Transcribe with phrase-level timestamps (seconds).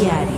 [0.00, 0.32] Diario.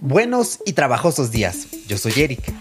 [0.00, 1.66] Buenos y trabajosos días.
[1.88, 2.54] Yo soy Eric.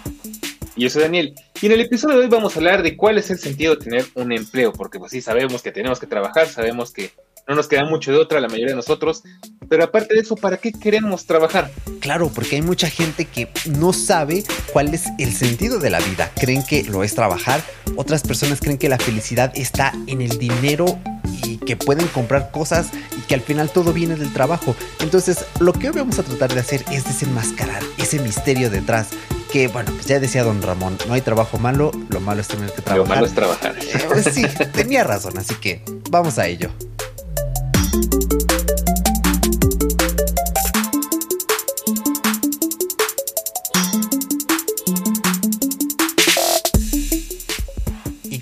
[0.76, 1.36] Y yo soy Daniel.
[1.62, 3.84] Y en el episodio de hoy vamos a hablar de cuál es el sentido de
[3.84, 7.12] tener un empleo, porque pues sí sabemos que tenemos que trabajar, sabemos que
[7.48, 9.22] no nos queda mucho de otra la mayoría de nosotros,
[9.70, 11.72] pero aparte de eso, ¿para qué queremos trabajar?
[12.00, 16.32] Claro, porque hay mucha gente que no sabe cuál es el sentido de la vida.
[16.36, 17.62] Creen que lo es trabajar,
[17.96, 21.00] otras personas creen que la felicidad está en el dinero
[21.44, 22.88] y que pueden comprar cosas
[23.18, 24.76] y que al final todo viene del trabajo.
[25.00, 29.08] Entonces, lo que hoy vamos a tratar de hacer es desenmascarar ese misterio detrás.
[29.52, 32.70] Que bueno, pues ya decía don Ramón, no hay trabajo malo, lo malo es tener
[32.72, 32.98] que trabajar.
[32.98, 33.76] Lo malo es trabajar.
[33.82, 36.70] Eh, pues sí, tenía razón, así que vamos a ello.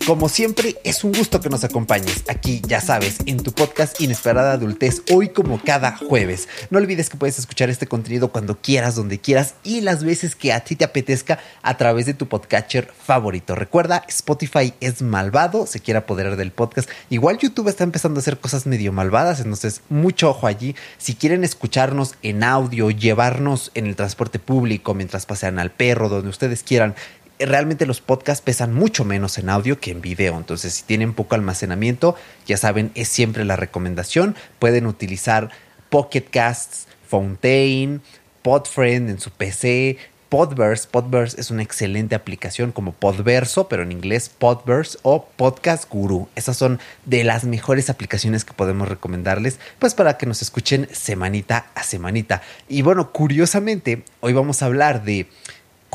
[0.05, 4.51] Como siempre, es un gusto que nos acompañes aquí, ya sabes, en tu podcast Inesperada
[4.51, 6.47] Adultez, hoy como cada jueves.
[6.69, 10.53] No olvides que puedes escuchar este contenido cuando quieras, donde quieras y las veces que
[10.53, 13.55] a ti te apetezca a través de tu podcatcher favorito.
[13.55, 16.87] Recuerda, Spotify es malvado, se quiere apoderar del podcast.
[17.09, 20.75] Igual YouTube está empezando a hacer cosas medio malvadas, entonces mucho ojo allí.
[20.99, 26.29] Si quieren escucharnos en audio, llevarnos en el transporte público mientras pasean al perro, donde
[26.29, 26.93] ustedes quieran,
[27.39, 30.37] realmente los podcasts pesan mucho menos en audio que en video.
[30.37, 34.35] Entonces, si tienen poco almacenamiento, ya saben, es siempre la recomendación.
[34.59, 35.49] Pueden utilizar
[35.89, 38.01] Pocket Casts, Fountain,
[38.41, 39.97] Podfriend en su PC.
[40.29, 46.27] Podverse, Podverse es una excelente aplicación como Podverso, pero en inglés Podverse o Podcast Guru.
[46.35, 51.67] Esas son de las mejores aplicaciones que podemos recomendarles, pues para que nos escuchen semanita
[51.75, 52.41] a semanita.
[52.67, 55.27] Y bueno, curiosamente, hoy vamos a hablar de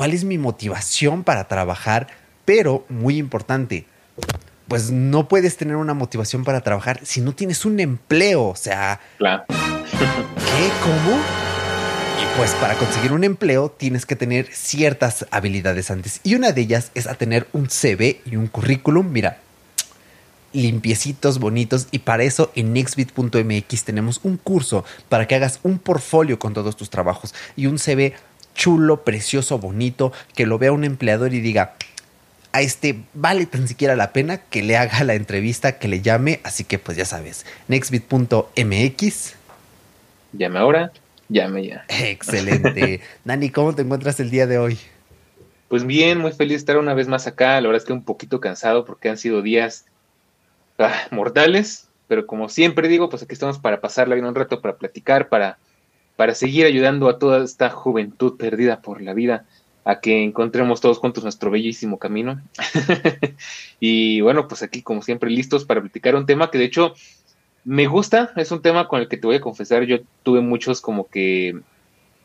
[0.01, 2.07] cuál es mi motivación para trabajar,
[2.47, 3.85] pero muy importante,
[4.67, 8.99] pues no puedes tener una motivación para trabajar si no tienes un empleo, o sea...
[9.19, 9.45] Claro.
[9.47, 10.71] ¿Qué?
[10.83, 11.19] ¿Cómo?
[12.19, 16.21] Y pues para conseguir un empleo tienes que tener ciertas habilidades antes.
[16.23, 19.37] Y una de ellas es a tener un CV y un currículum, mira,
[20.55, 21.89] limpiecitos, bonitos.
[21.91, 26.75] Y para eso en nextbit.mx tenemos un curso para que hagas un portfolio con todos
[26.75, 28.15] tus trabajos y un CV
[28.55, 31.75] chulo, precioso, bonito, que lo vea un empleador y diga,
[32.53, 36.41] a este vale tan siquiera la pena que le haga la entrevista, que le llame.
[36.43, 39.35] Así que pues ya sabes, nextbit.mx.
[40.33, 40.93] Llame ahora,
[41.29, 41.85] llame ya.
[41.89, 43.01] Excelente.
[43.25, 44.79] Dani, ¿cómo te encuentras el día de hoy?
[45.69, 47.61] Pues bien, muy feliz de estar una vez más acá.
[47.61, 49.87] La verdad es que un poquito cansado porque han sido días
[50.79, 54.77] ah, mortales, pero como siempre digo, pues aquí estamos para pasarla bien un rato, para
[54.77, 55.59] platicar, para
[56.21, 59.47] para seguir ayudando a toda esta juventud perdida por la vida
[59.87, 62.43] a que encontremos todos juntos nuestro bellísimo camino.
[63.81, 66.93] y bueno, pues aquí como siempre listos para platicar un tema que de hecho
[67.65, 70.83] me gusta, es un tema con el que te voy a confesar, yo tuve muchos
[70.83, 71.59] como que,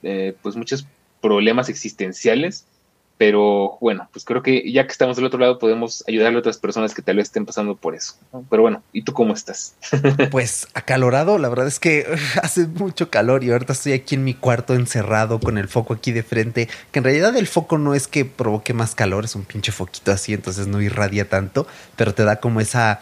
[0.04, 0.86] eh, pues muchos
[1.22, 2.68] problemas existenciales
[3.18, 6.58] pero bueno, pues creo que ya que estamos del otro lado podemos ayudarle a otras
[6.58, 8.16] personas que tal vez estén pasando por eso.
[8.50, 9.76] Pero bueno, ¿y tú cómo estás?
[10.32, 12.06] pues acalorado, la verdad es que
[12.44, 16.12] hace mucho calor y ahorita estoy aquí en mi cuarto encerrado con el foco aquí
[16.12, 19.46] de frente, que en realidad el foco no es que provoque más calor, es un
[19.46, 23.00] pinche foquito así, entonces no irradia tanto, pero te da como esa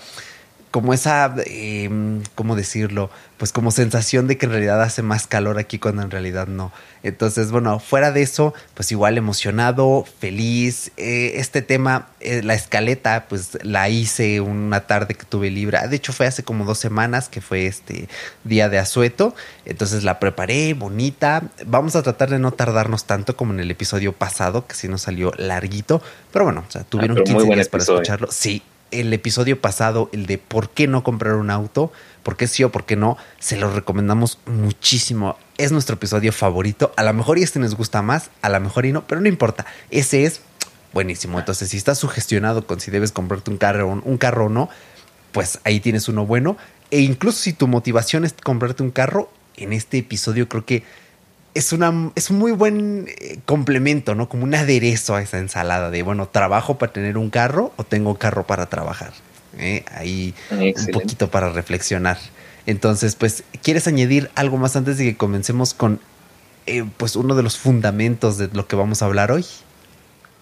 [0.73, 1.88] como esa, eh,
[2.34, 3.11] ¿cómo decirlo?
[3.38, 6.72] Pues como sensación de que en realidad hace más calor aquí cuando en realidad no.
[7.03, 10.91] Entonces, bueno, fuera de eso, pues igual emocionado, feliz.
[10.97, 15.78] Eh, este tema, eh, la escaleta, pues la hice una tarde que tuve libre.
[15.88, 18.09] De hecho, fue hace como dos semanas que fue este
[18.44, 19.35] día de asueto.
[19.66, 21.44] Entonces la preparé, bonita.
[21.67, 25.03] Vamos a tratar de no tardarnos tanto como en el episodio pasado, que sí nos
[25.03, 26.01] salió larguito.
[26.31, 28.28] Pero bueno, o sea, tuvieron ah, 15 días para escucharlo.
[28.31, 31.91] Sí, el episodio pasado, el de por qué no comprar un auto,
[32.23, 35.37] por qué sí o por qué no, se lo recomendamos muchísimo.
[35.57, 36.93] Es nuestro episodio favorito.
[36.95, 39.27] A lo mejor y este nos gusta más, a lo mejor y no, pero no
[39.27, 39.65] importa.
[39.89, 40.41] Ese es
[40.93, 41.39] buenísimo.
[41.39, 44.69] Entonces, si estás sugestionado con si debes comprarte un carro, un carro o no,
[45.31, 46.57] pues ahí tienes uno bueno.
[46.91, 50.83] E incluso si tu motivación es comprarte un carro, en este episodio creo que
[51.53, 54.29] es, una, es un muy buen eh, complemento, ¿no?
[54.29, 58.15] Como un aderezo a esa ensalada de, bueno, ¿trabajo para tener un carro o tengo
[58.15, 59.13] carro para trabajar?
[59.57, 59.85] ¿Eh?
[59.91, 62.17] Ahí un poquito para reflexionar.
[62.65, 66.00] Entonces, pues, ¿quieres añadir algo más antes de que comencemos con,
[66.65, 69.45] eh, pues, uno de los fundamentos de lo que vamos a hablar hoy?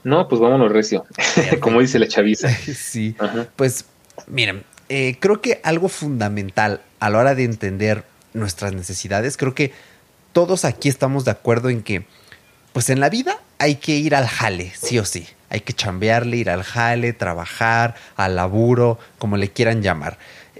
[0.03, 1.05] No, pues vámonos recio,
[1.59, 2.49] como dice la chaviza.
[2.55, 3.15] sí,
[3.55, 3.85] pues,
[4.27, 8.03] miren, creo que algo fundamental a la hora de entender
[8.33, 9.73] nuestras necesidades, creo que
[10.33, 12.05] todos aquí estamos de acuerdo en que,
[12.73, 15.27] pues en la vida hay que ir al jale, sí o sí.
[15.49, 20.17] Hay que chambearle, ir al jale, trabajar, al laburo, como le quieran llamar.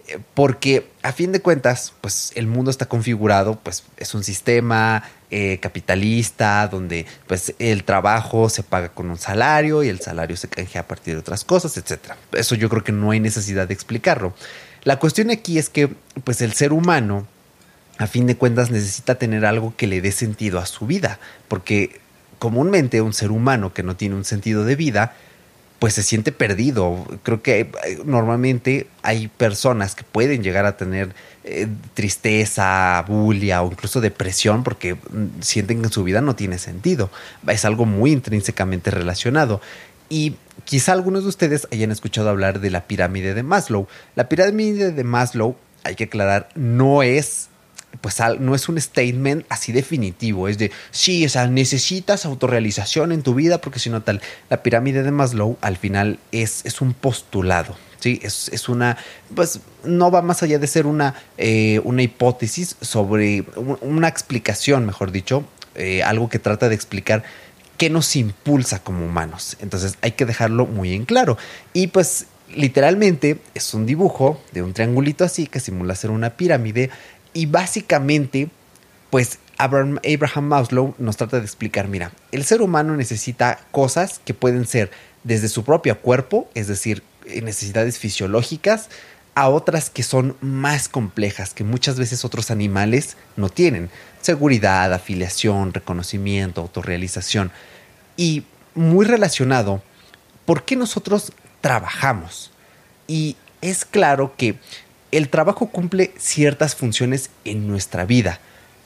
[0.08, 5.04] Eh, porque a fin de cuentas, pues el mundo está configurado, pues es un sistema
[5.30, 10.50] eh, capitalista donde pues el trabajo se paga con un salario y el salario se
[10.50, 12.16] canjea a partir de otras cosas, etc.
[12.34, 14.34] Eso yo creo que no hay necesidad de explicarlo.
[14.84, 15.88] La cuestión aquí es que
[16.24, 17.28] pues el ser humano
[17.98, 22.00] a fin de cuentas necesita tener algo que le dé sentido a su vida, porque
[22.40, 25.14] comúnmente un ser humano que no tiene un sentido de vida,
[25.82, 27.08] pues se siente perdido.
[27.24, 27.70] Creo que eh,
[28.06, 34.94] normalmente hay personas que pueden llegar a tener eh, tristeza, bulia o incluso depresión porque
[34.94, 37.10] mm, sienten que su vida no tiene sentido.
[37.48, 39.60] Es algo muy intrínsecamente relacionado.
[40.08, 40.36] Y
[40.66, 43.88] quizá algunos de ustedes hayan escuchado hablar de la pirámide de Maslow.
[44.16, 47.50] La pirámide de Maslow, hay que aclarar, no es
[48.02, 53.22] pues no es un statement así definitivo, es de, sí, o sea, necesitas autorrealización en
[53.22, 56.94] tu vida porque si no tal, la pirámide de Maslow al final es, es un
[56.94, 58.20] postulado, ¿sí?
[58.24, 58.98] Es, es, una,
[59.36, 63.46] pues no va más allá de ser una, eh, una hipótesis sobre,
[63.82, 65.46] una explicación, mejor dicho,
[65.76, 67.24] eh, algo que trata de explicar
[67.78, 69.58] qué nos impulsa como humanos.
[69.60, 71.38] Entonces hay que dejarlo muy en claro.
[71.74, 76.90] Y pues literalmente es un dibujo de un triangulito así que simula ser una pirámide
[77.34, 78.50] y básicamente,
[79.10, 84.34] pues Abraham, Abraham Maslow nos trata de explicar, mira, el ser humano necesita cosas que
[84.34, 84.92] pueden ser
[85.24, 87.04] desde su propio cuerpo, es decir,
[87.44, 88.90] necesidades fisiológicas,
[89.34, 93.90] a otras que son más complejas, que muchas veces otros animales no tienen.
[94.22, 97.52] Seguridad, afiliación, reconocimiento, autorrealización.
[98.18, 98.44] Y
[98.76, 99.82] muy relacionado,
[100.46, 101.32] ¿por qué nosotros
[101.62, 102.52] trabajamos?
[103.08, 104.60] Y es claro que
[105.12, 108.40] el trabajo cumple ciertas funciones en nuestra vida.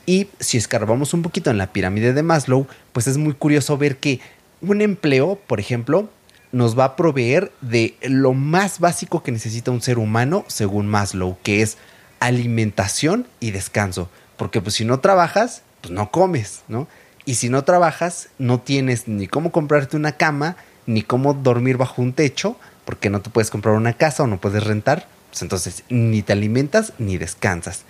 [0.06, 3.96] Y si escarbamos un poquito en la pirámide de Maslow, pues es muy curioso ver
[3.96, 4.20] que
[4.60, 6.08] un empleo, por ejemplo,
[6.52, 11.36] nos va a proveer de lo más básico que necesita un ser humano, según Maslow,
[11.42, 11.76] que es
[12.20, 14.08] alimentación y descanso.
[14.36, 16.86] Porque pues si no trabajas, pues no comes, ¿no?
[17.24, 20.56] Y si no trabajas, no tienes ni cómo comprarte una cama,
[20.86, 24.40] ni cómo dormir bajo un techo, porque no te puedes comprar una casa o no
[24.40, 27.84] puedes rentar, pues, entonces ni te alimentas ni descansas.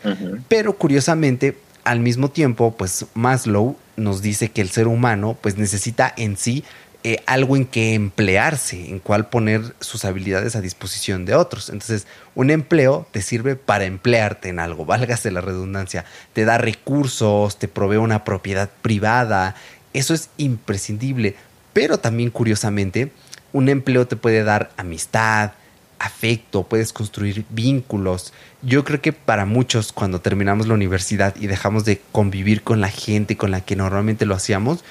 [0.49, 6.13] Pero curiosamente, al mismo tiempo, pues Maslow nos dice que el ser humano pues necesita
[6.17, 6.65] en sí
[7.05, 11.69] eh, algo en que emplearse, en cual poner sus habilidades a disposición de otros.
[11.69, 17.61] Entonces, un empleo te sirve para emplearte en algo, válgase la redundancia, te da recursos,
[17.61, 19.55] te provee una propiedad privada,
[19.93, 21.37] eso es imprescindible.
[21.73, 23.13] Pero también, curiosamente,
[23.53, 25.53] un empleo te puede dar amistad,
[25.99, 28.33] afecto, puedes construir vínculos.
[28.63, 32.89] Yo creo que para muchos cuando terminamos la universidad y dejamos de convivir con la
[32.89, 34.85] gente con la que normalmente lo hacíamos,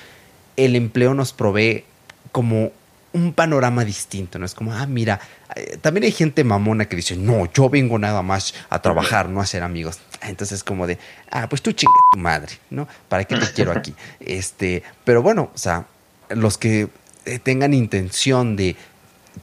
[0.58, 1.84] el empleo nos provee
[2.32, 2.72] como
[3.14, 4.46] un panorama distinto, ¿no?
[4.46, 5.22] Es como, ah, mira,
[5.56, 9.40] eh, también hay gente mamona que dice, no, yo vengo nada más a trabajar, no
[9.40, 10.00] a ser amigos.
[10.22, 10.98] Entonces como de,
[11.32, 12.88] ah, pues tú chinga tu madre, ¿no?
[13.08, 13.94] ¿Para qué te quiero aquí?
[14.20, 15.86] Este, pero bueno, o sea,
[16.30, 16.90] los que
[17.26, 18.76] eh, tengan intención de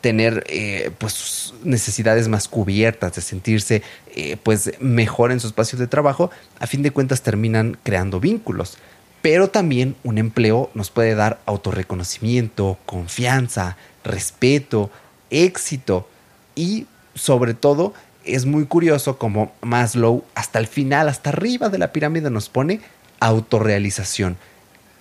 [0.00, 3.82] tener eh, pues necesidades más cubiertas, de sentirse
[4.14, 8.78] eh, pues mejor en su espacio de trabajo, a fin de cuentas terminan creando vínculos.
[9.20, 14.90] Pero también un empleo nos puede dar autorreconocimiento, confianza, respeto,
[15.30, 16.08] éxito
[16.56, 21.92] y sobre todo es muy curioso como Maslow hasta el final, hasta arriba de la
[21.92, 22.80] pirámide nos pone
[23.20, 24.36] autorrealización.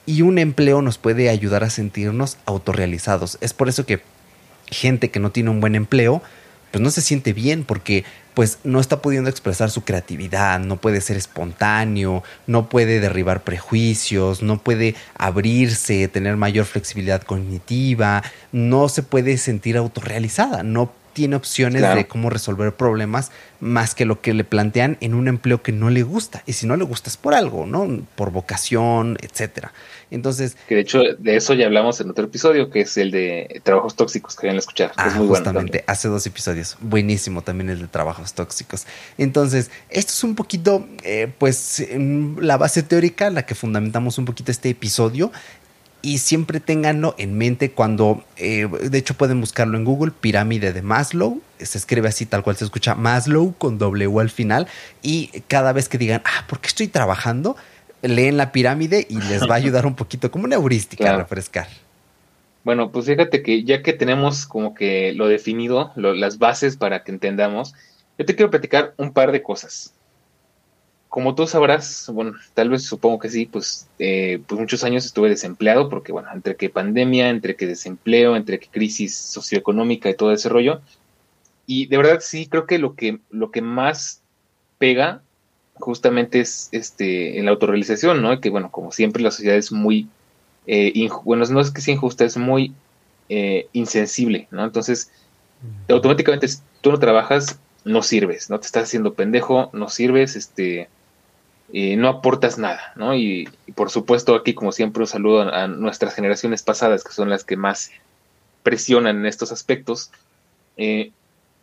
[0.06, 3.38] Y un empleo nos puede ayudar a sentirnos autorrealizados.
[3.42, 4.02] Es por eso que
[4.72, 6.24] gente que no tiene un buen empleo,
[6.72, 11.02] pues no se siente bien porque pues no está pudiendo expresar su creatividad, no puede
[11.02, 18.24] ser espontáneo, no puede derribar prejuicios, no puede abrirse, tener mayor flexibilidad cognitiva,
[18.54, 24.22] no se puede sentir autorrealizada, no tiene opciones de cómo resolver problemas más que lo
[24.22, 26.44] que le plantean en un empleo que no le gusta.
[26.46, 28.02] Y si no le gusta es por algo, ¿no?
[28.16, 29.72] Por vocación, etcétera.
[30.10, 30.58] Entonces.
[30.68, 33.96] Que de hecho, de eso ya hablamos en otro episodio, que es el de trabajos
[33.96, 34.92] tóxicos, que vayan a escuchar.
[34.98, 36.78] Ah, justamente, hace dos episodios.
[36.82, 38.86] Buenísimo también el de trabajos tóxicos.
[39.18, 41.86] Entonces, esto es un poquito, eh, pues,
[42.40, 45.32] la base teórica, la que fundamentamos un poquito este episodio
[46.02, 50.82] y siempre tenganlo en mente cuando, eh, de hecho pueden buscarlo en Google, pirámide de
[50.82, 54.68] Maslow, se escribe así tal cual se escucha Maslow con W al final
[55.02, 57.56] y cada vez que digan, ah, ¿por qué estoy trabajando?
[58.02, 61.68] Leen la pirámide y les va a ayudar un poquito como una heurística a refrescar.
[62.64, 67.12] Bueno, pues fíjate que ya que tenemos como que lo definido, las bases para que
[67.12, 67.74] entendamos,
[68.18, 69.94] yo te quiero platicar un par de cosas.
[71.12, 75.28] Como tú sabrás, bueno, tal vez supongo que sí, pues, eh, pues muchos años estuve
[75.28, 80.32] desempleado porque, bueno, entre que pandemia, entre que desempleo, entre que crisis socioeconómica y todo
[80.32, 80.80] ese rollo.
[81.66, 84.22] Y de verdad sí, creo que lo que, lo que más
[84.78, 85.22] pega
[85.74, 88.40] justamente es este, en la autorrealización, ¿no?
[88.40, 90.08] Que, bueno, como siempre la sociedad es muy,
[90.66, 92.74] eh, bueno, no es que sea injusta, es muy
[93.28, 94.64] eh, insensible, ¿no?
[94.64, 95.12] Entonces,
[95.90, 96.48] automáticamente
[96.80, 98.62] tú no trabajas, no sirves, ¿no?
[98.62, 100.88] Te estás haciendo pendejo, no sirves, este,
[101.74, 103.16] eh, no aportas nada, ¿no?
[103.16, 107.46] Y, por supuesto aquí, como siempre, un saludo a, nuestras generaciones pasadas, que son las
[107.46, 107.92] que más
[108.64, 110.12] presionan en estos aspectos.
[110.76, 111.12] Eh,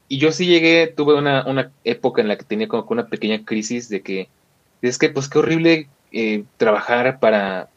[0.08, 3.44] y yo sí llegué, tuve una, una, época en la que tenía como una pequeña
[3.44, 4.28] crisis de que,
[4.80, 7.68] es que, pues qué horrible eh, trabajar para,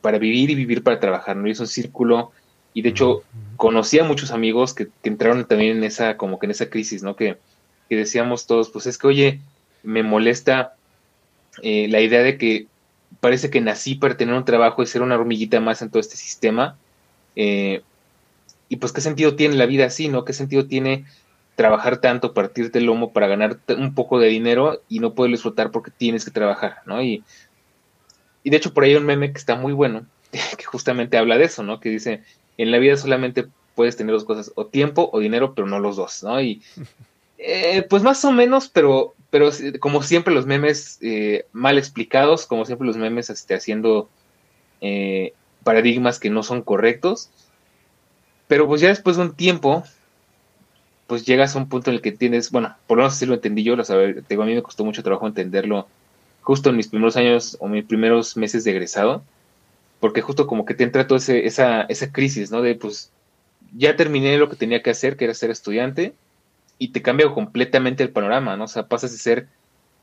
[0.00, 1.48] para vivir y vivir para trabajar, ¿no?
[1.48, 2.30] Y es un círculo,
[2.72, 3.24] y de hecho
[3.56, 7.02] conocí a muchos amigos que, que, entraron también en esa, como que en esa crisis,
[7.02, 7.16] ¿no?
[7.16, 7.36] Que,
[7.88, 9.40] que decíamos todos, pues es que, oye,
[9.82, 10.76] me molesta
[11.62, 12.66] eh, la idea de que
[13.20, 16.16] parece que nací para tener un trabajo y ser una hormiguita más en todo este
[16.16, 16.76] sistema.
[17.34, 17.82] Eh,
[18.68, 20.24] y pues qué sentido tiene la vida así, ¿no?
[20.24, 21.04] ¿Qué sentido tiene
[21.56, 25.70] trabajar tanto, partirte el lomo para ganar un poco de dinero y no poder disfrutar
[25.70, 27.02] porque tienes que trabajar, ¿no?
[27.02, 27.24] Y,
[28.44, 30.06] y de hecho por ahí hay un meme que está muy bueno,
[30.58, 31.80] que justamente habla de eso, ¿no?
[31.80, 32.22] Que dice,
[32.58, 35.96] en la vida solamente puedes tener dos cosas, o tiempo o dinero, pero no los
[35.96, 36.40] dos, ¿no?
[36.40, 36.62] Y
[37.38, 42.64] eh, pues más o menos, pero pero como siempre los memes eh, mal explicados, como
[42.64, 44.08] siempre los memes este, haciendo
[44.80, 45.32] eh,
[45.64, 47.30] paradigmas que no son correctos.
[48.48, 49.82] Pero pues ya después de un tiempo,
[51.06, 53.34] pues llegas a un punto en el que tienes, bueno, por lo menos así lo
[53.34, 55.88] entendí yo, lo saber, a mí me costó mucho trabajo entenderlo
[56.42, 59.24] justo en mis primeros años o mis primeros meses de egresado,
[59.98, 62.62] porque justo como que te entra toda esa, esa crisis, ¿no?
[62.62, 63.10] De pues
[63.76, 66.14] ya terminé lo que tenía que hacer, que era ser estudiante,
[66.78, 68.64] y te cambia completamente el panorama, ¿no?
[68.64, 69.48] O sea, pasas de ser,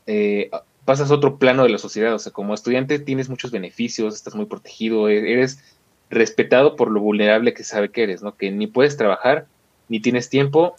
[0.06, 0.50] eh,
[0.84, 4.34] pasas a otro plano de la sociedad, o sea, como estudiante tienes muchos beneficios, estás
[4.34, 5.62] muy protegido, e-, eres
[6.10, 8.36] respetado por lo vulnerable que sabe que eres, ¿no?
[8.36, 9.46] Que ni puedes trabajar,
[9.88, 10.76] ni tienes tiempo,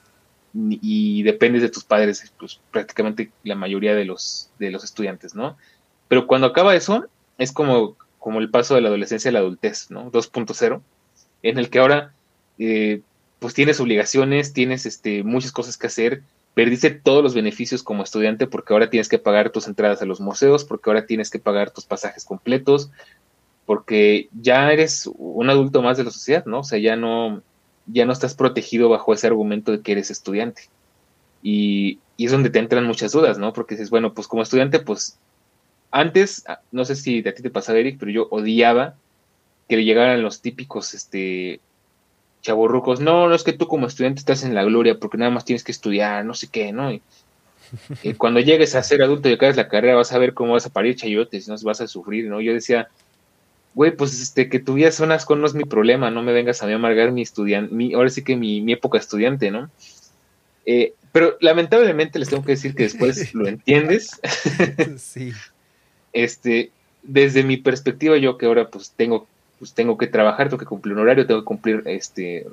[0.55, 5.57] y dependes de tus padres, pues prácticamente la mayoría de los, de los estudiantes, ¿no?
[6.07, 7.05] Pero cuando acaba eso,
[7.37, 10.11] es como, como el paso de la adolescencia a la adultez, ¿no?
[10.11, 10.81] 2.0,
[11.43, 12.13] en el que ahora
[12.57, 13.01] eh,
[13.45, 16.23] pues tienes obligaciones, tienes este, muchas cosas que hacer,
[16.55, 20.19] perdiste todos los beneficios como estudiante porque ahora tienes que pagar tus entradas a los
[20.19, 22.89] museos, porque ahora tienes que pagar tus pasajes completos,
[23.67, 26.61] porque ya eres un adulto más de la sociedad, ¿no?
[26.61, 27.43] O sea, ya no,
[27.85, 30.63] ya no estás protegido bajo ese argumento de que eres estudiante.
[31.43, 33.53] Y, y es donde te entran muchas dudas, ¿no?
[33.53, 35.19] Porque dices, bueno, pues como estudiante, pues
[35.91, 38.95] antes, ah, no sé si a ti te pasaba, Eric, pero yo odiaba
[39.69, 41.59] que le llegaran los típicos, este,
[42.45, 45.45] chaborrucos, no, no es que tú como estudiante estás en la gloria porque nada más
[45.45, 46.91] tienes que estudiar, no sé qué, ¿no?
[48.03, 50.67] Y, cuando llegues a ser adulto y acabes la carrera vas a ver cómo vas
[50.67, 52.39] a parir chayotes, no vas a sufrir, ¿no?
[52.39, 52.89] Yo decía,
[53.73, 56.61] güey, pues este, que tu vida son con no es mi problema, no me vengas
[56.61, 59.71] a mí amargar mi estudiante, mi, ahora sí que mi, mi época estudiante, ¿no?
[60.67, 64.21] Eh, pero lamentablemente les tengo que decir que después lo entiendes.
[64.97, 65.31] sí.
[66.13, 66.71] Este,
[67.03, 69.27] desde mi perspectiva, yo que ahora pues tengo
[69.59, 72.47] pues tengo que trabajar, tengo que cumplir un horario, tengo que cumplir este,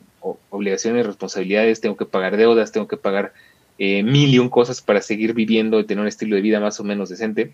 [0.51, 3.33] obligaciones, responsabilidades, tengo que pagar deudas, tengo que pagar
[3.79, 6.79] eh, mil y un cosas para seguir viviendo y tener un estilo de vida más
[6.79, 7.53] o menos decente.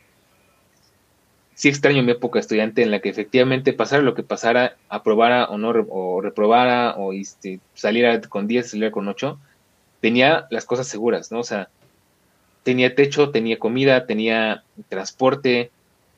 [1.54, 5.58] Sí extraño mi época estudiante en la que efectivamente pasara lo que pasara, aprobara o
[5.58, 9.38] no, o reprobara, o este, saliera con 10, saliera con 8,
[10.00, 11.40] tenía las cosas seguras, ¿no?
[11.40, 11.68] O sea,
[12.62, 15.70] tenía techo, tenía comida, tenía transporte,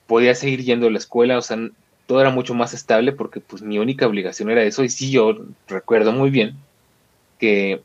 [0.06, 1.56] podía seguir yendo a la escuela, o sea,
[2.10, 5.46] todo era mucho más estable porque pues mi única obligación era eso y sí yo
[5.68, 6.56] recuerdo muy bien
[7.38, 7.82] que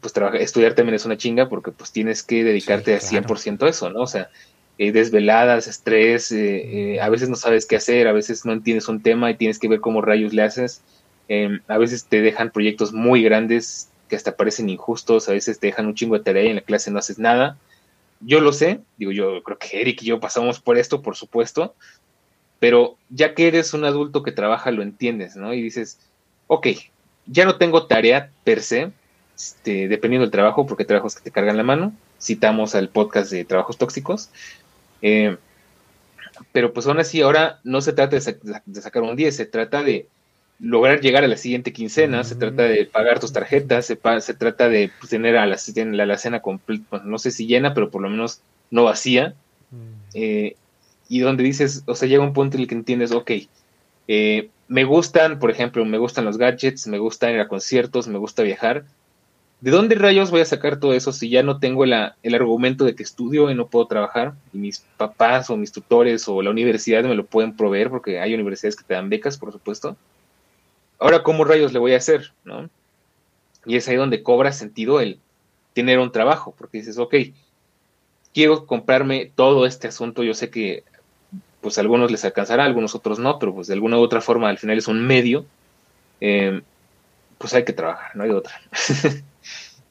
[0.00, 3.66] pues trabajar, estudiar también es una chinga porque pues tienes que dedicarte sí, al 100%
[3.66, 4.02] a eso, ¿no?
[4.02, 4.30] O sea,
[4.78, 8.86] eh, desveladas, estrés, eh, eh, a veces no sabes qué hacer, a veces no entiendes
[8.86, 10.80] un tema y tienes que ver cómo rayos le haces,
[11.26, 15.66] em, a veces te dejan proyectos muy grandes que hasta parecen injustos, a veces te
[15.66, 17.58] dejan un chingo de tarea y en la clase no haces nada.
[18.20, 21.74] Yo lo sé, digo yo creo que Eric y yo pasamos por esto, por supuesto,
[22.60, 25.52] pero ya que eres un adulto que trabaja, lo entiendes, ¿no?
[25.52, 25.98] Y dices,
[26.46, 26.68] ok,
[27.26, 28.92] ya no tengo tarea per se,
[29.36, 31.92] este, dependiendo del trabajo, porque hay trabajos que te cargan la mano.
[32.20, 34.30] Citamos al podcast de trabajos tóxicos.
[35.02, 35.36] Eh,
[36.52, 40.08] pero pues aún así, ahora no se trata de, sacar un 10, se trata de
[40.58, 44.90] lograr llegar a la siguiente quincena, se trata de pagar tus tarjetas, se, trata de
[44.98, 45.56] pues, tener a la,
[46.06, 49.34] la, cena completa, no sé si llena, pero por lo menos no vacía.
[50.14, 50.56] Eh,
[51.14, 53.30] y donde dices, o sea, llega un punto en el que entiendes, ok,
[54.08, 58.18] eh, me gustan, por ejemplo, me gustan los gadgets, me gusta ir a conciertos, me
[58.18, 58.84] gusta viajar,
[59.60, 62.96] ¿de dónde rayos voy a sacar todo eso si ya no tengo el argumento de
[62.96, 64.34] que estudio y no puedo trabajar?
[64.52, 68.34] Y mis papás o mis tutores o la universidad me lo pueden proveer porque hay
[68.34, 69.96] universidades que te dan becas, por supuesto.
[70.98, 72.32] Ahora, ¿cómo rayos le voy a hacer?
[72.42, 72.68] ¿no?
[73.66, 75.20] Y es ahí donde cobra sentido el
[75.74, 77.14] tener un trabajo, porque dices, ok,
[78.34, 80.82] quiero comprarme todo este asunto, yo sé que
[81.64, 84.58] pues algunos les alcanzará, algunos otros no, pero pues de alguna u otra forma al
[84.58, 85.46] final es un medio,
[86.20, 86.60] eh,
[87.38, 88.60] pues hay que trabajar, no hay otra.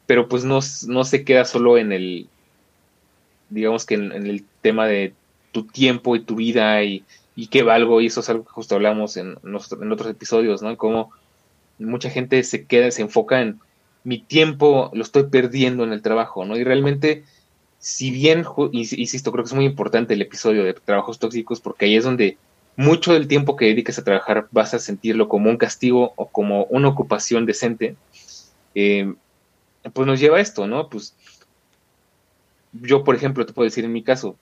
[0.05, 2.27] pero pues no, no, se queda solo en el,
[3.49, 5.15] digamos que en, el tema de
[5.51, 7.03] tu tiempo y tu vida y,
[7.35, 10.77] y, qué valgo, y eso es algo que justo hablamos en, en otros episodios, ¿no?
[10.77, 11.09] Como
[11.79, 13.59] mucha gente se queda, se enfoca en
[14.03, 16.55] mi tiempo lo estoy perdiendo en el trabajo, ¿no?
[16.55, 17.23] Y realmente,
[17.83, 21.97] si bien, insisto, creo que es muy importante el episodio de trabajos tóxicos porque ahí
[21.97, 22.37] es donde
[22.77, 26.63] mucho del tiempo que dediques a trabajar vas a sentirlo como un castigo o como
[26.69, 27.97] una ocupación decente,
[28.73, 29.13] eh,
[29.91, 30.87] pues nos lleva a esto, ¿no?
[30.87, 31.13] Pues
[32.71, 34.37] yo, por ejemplo, te puedo decir en mi caso,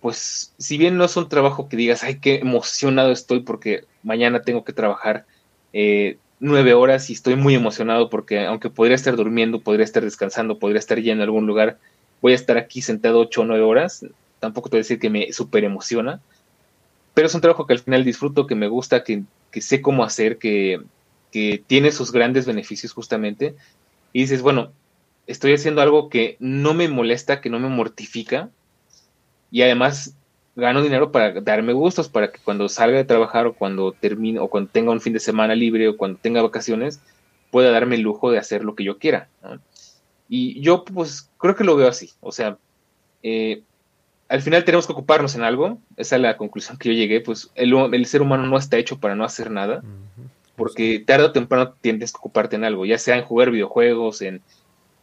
[0.00, 4.42] pues si bien no es un trabajo que digas, ay, qué emocionado estoy porque mañana
[4.42, 5.24] tengo que trabajar
[5.72, 10.58] eh, nueve horas y estoy muy emocionado porque aunque podría estar durmiendo, podría estar descansando,
[10.58, 11.78] podría estar ya en algún lugar,
[12.20, 14.04] voy a estar aquí sentado ocho o nueve horas.
[14.38, 16.20] Tampoco te voy a decir que me súper emociona,
[17.14, 19.24] pero es un trabajo que al final disfruto, que me gusta, que,
[19.60, 20.80] sé cómo hacer, que,
[21.32, 23.54] que tiene sus grandes beneficios justamente.
[24.12, 24.72] Y dices, bueno,
[25.26, 28.50] estoy haciendo algo que no me molesta, que no me mortifica,
[29.50, 30.14] y además
[30.56, 34.48] gano dinero para darme gustos, para que cuando salga de trabajar o cuando termine o
[34.48, 37.00] cuando tenga un fin de semana libre o cuando tenga vacaciones,
[37.50, 39.28] pueda darme el lujo de hacer lo que yo quiera.
[40.30, 42.12] Y yo pues creo que lo veo así.
[42.20, 42.56] O sea,
[43.24, 43.62] eh,
[44.28, 45.78] al final tenemos que ocuparnos en algo.
[45.96, 47.20] Esa es la conclusión que yo llegué.
[47.20, 49.82] Pues el, el ser humano no está hecho para no hacer nada.
[50.54, 54.40] Porque tarde o temprano tienes que ocuparte en algo, ya sea en jugar videojuegos, en,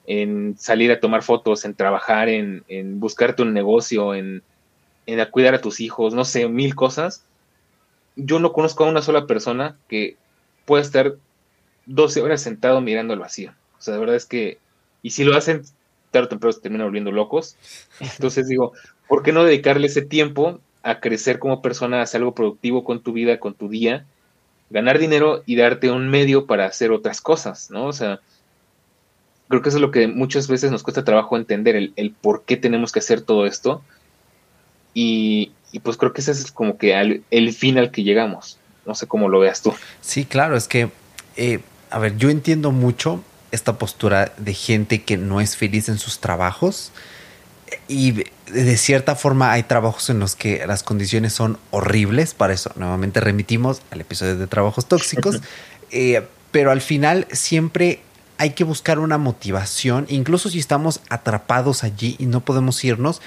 [0.06, 4.44] en salir a tomar fotos, en trabajar, en, en buscarte un negocio, en,
[5.08, 7.26] en cuidar a tus hijos, no sé, mil cosas.
[8.16, 10.16] Yo no conozco a una sola persona que
[10.66, 11.16] pueda estar
[11.88, 13.54] 12 horas sentado mirando al vacío.
[13.78, 14.60] O sea, de verdad es que,
[15.02, 15.64] y si lo hacen,
[16.12, 17.56] tarde o temprano se terminan volviendo locos.
[18.00, 18.74] Entonces digo,
[19.08, 23.02] ¿por qué no dedicarle ese tiempo a crecer como persona, a hacer algo productivo con
[23.02, 24.06] tu vida, con tu día,
[24.70, 27.86] ganar dinero y darte un medio para hacer otras cosas, ¿no?
[27.86, 28.20] O sea,
[29.48, 32.44] creo que eso es lo que muchas veces nos cuesta trabajo entender, el, el por
[32.44, 33.82] qué tenemos que hacer todo esto
[35.00, 35.52] y,
[35.84, 38.58] pues creo que ese es como que el fin al que llegamos.
[38.88, 39.72] No sé cómo lo veas tú.
[40.02, 40.90] Sí, claro, es que,
[41.36, 41.60] eh,
[41.92, 46.20] a ver, yo entiendo mucho esta postura de gente que no es feliz en sus
[46.20, 46.92] trabajos.
[47.88, 52.72] Y de cierta forma hay trabajos en los que las condiciones son horribles, para eso
[52.76, 55.42] nuevamente remitimos al episodio de trabajos tóxicos,
[55.92, 58.02] eh, pero al final siempre
[58.38, 63.22] hay que buscar una motivación, incluso si estamos atrapados allí y no podemos irnos,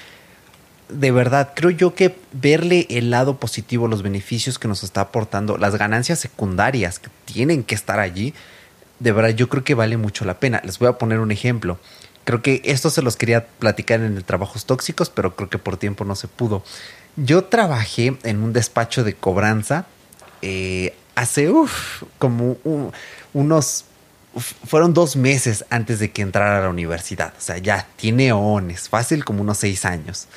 [0.89, 5.57] de verdad, creo yo que verle el lado positivo, los beneficios que nos está aportando,
[5.57, 8.33] las ganancias secundarias que tienen que estar allí,
[9.01, 10.61] de verdad yo creo que vale mucho la pena.
[10.63, 11.79] Les voy a poner un ejemplo.
[12.23, 15.77] Creo que esto se los quería platicar en el Trabajos Tóxicos, pero creo que por
[15.77, 16.63] tiempo no se pudo.
[17.15, 19.85] Yo trabajé en un despacho de cobranza
[20.41, 21.51] eh, hace
[22.17, 22.57] como
[23.33, 23.85] unos
[24.65, 27.33] fueron dos meses antes de que entrara a la universidad.
[27.37, 30.27] O sea, ya tiene ones, fácil como unos seis años.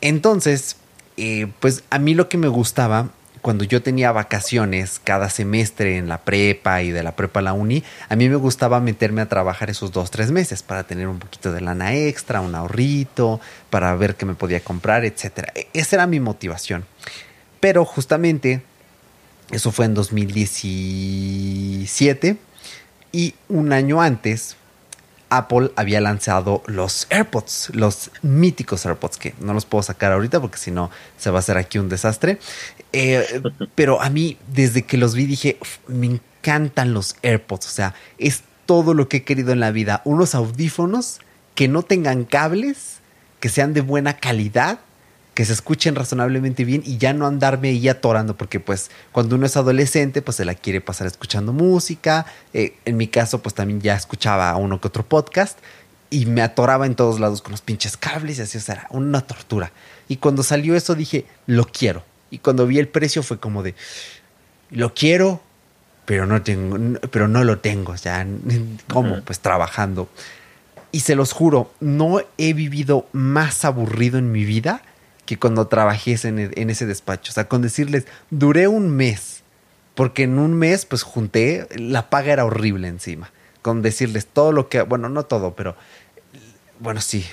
[0.00, 0.76] Entonces,
[1.16, 3.08] eh, pues a mí lo que me gustaba
[3.44, 7.52] cuando yo tenía vacaciones cada semestre en la prepa y de la prepa a la
[7.52, 11.18] uni, a mí me gustaba meterme a trabajar esos dos, tres meses para tener un
[11.18, 15.50] poquito de lana extra, un ahorrito, para ver qué me podía comprar, etc.
[15.54, 16.86] E, esa era mi motivación.
[17.60, 18.62] Pero justamente,
[19.50, 22.38] eso fue en 2017
[23.12, 24.56] y un año antes
[25.36, 30.58] Apple había lanzado los AirPods, los míticos AirPods, que no los puedo sacar ahorita porque
[30.58, 32.38] si no se va a hacer aquí un desastre.
[32.92, 33.42] Eh,
[33.74, 37.66] pero a mí, desde que los vi, dije, me encantan los AirPods.
[37.66, 40.02] O sea, es todo lo que he querido en la vida.
[40.04, 41.20] Unos audífonos
[41.54, 42.98] que no tengan cables,
[43.40, 44.80] que sean de buena calidad
[45.34, 49.46] que se escuchen razonablemente bien y ya no andarme ahí atorando, porque pues cuando uno
[49.46, 52.24] es adolescente, pues se la quiere pasar escuchando música.
[52.52, 55.58] Eh, en mi caso, pues también ya escuchaba a uno que otro podcast
[56.08, 58.86] y me atoraba en todos lados con los pinches cables y así, o sea, era
[58.90, 59.72] una tortura.
[60.08, 62.04] Y cuando salió eso dije, lo quiero.
[62.30, 63.74] Y cuando vi el precio fue como de,
[64.70, 65.42] lo quiero,
[66.04, 68.24] pero no tengo, pero no lo tengo, o sea,
[68.88, 69.20] ¿cómo?
[69.22, 70.08] Pues trabajando.
[70.92, 74.82] Y se los juro, no he vivido más aburrido en mi vida
[75.26, 77.32] que cuando trabajé en, ese despacho.
[77.32, 79.42] O sea, con decirles, duré un mes,
[79.94, 83.30] porque en un mes pues junté, la paga era horrible encima.
[83.62, 85.74] con decirles todo lo que, bueno, no todo, pero
[86.80, 87.24] bueno, sí,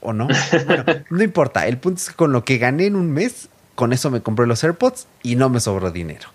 [0.00, 0.28] o no.
[0.66, 3.92] Bueno, no importa, el punto es que con lo que gané en un mes, con
[3.92, 6.28] eso me compré los AirPods y no me sobró dinero.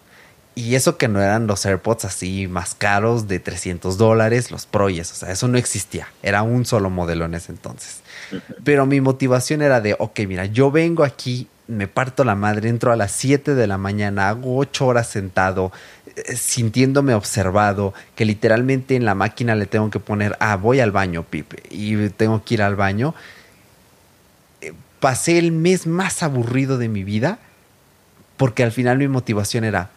[0.53, 5.11] Y eso que no eran los AirPods así más caros de 300 dólares, los Proyes,
[5.11, 8.00] o sea, eso no existía, era un solo modelo en ese entonces.
[8.63, 12.91] Pero mi motivación era de, ok, mira, yo vengo aquí, me parto la madre, entro
[12.91, 15.71] a las 7 de la mañana, hago 8 horas sentado,
[16.15, 20.91] eh, sintiéndome observado, que literalmente en la máquina le tengo que poner, ah, voy al
[20.91, 23.15] baño, Pipe, y tengo que ir al baño.
[24.61, 27.39] Eh, pasé el mes más aburrido de mi vida
[28.41, 29.91] porque al final mi motivación era,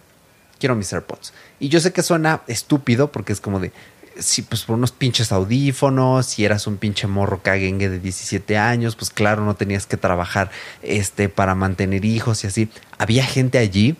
[0.58, 1.32] quiero mis AirPods.
[1.60, 3.72] Y yo sé que suena estúpido porque es como de,
[4.18, 8.96] si pues por unos pinches audífonos, si eras un pinche morro caguengue de 17 años,
[8.96, 10.50] pues claro, no tenías que trabajar
[10.82, 12.68] este para mantener hijos y así.
[12.98, 13.96] Había gente allí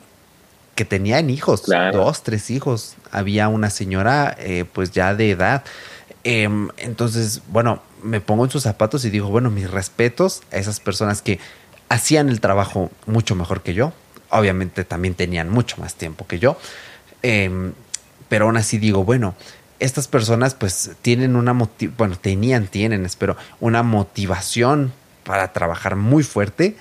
[0.75, 2.97] que tenían hijos, dos, tres hijos.
[3.11, 5.65] Había una señora eh, pues ya de edad.
[6.25, 10.81] Em, entonces, bueno, me pongo en sus zapatos y digo, bueno, mis respetos a esas
[10.81, 11.39] personas que
[11.89, 13.93] hacían el trabajo mucho mejor que yo,
[14.31, 16.57] obviamente también tenían mucho más tiempo que yo.
[17.23, 17.73] Em,
[18.29, 19.35] pero aún así digo, bueno,
[19.85, 21.53] estas personas pues tienen una
[21.97, 24.93] bueno, tenían, tienen, espero, una motivación
[25.25, 26.77] para trabajar muy fuerte.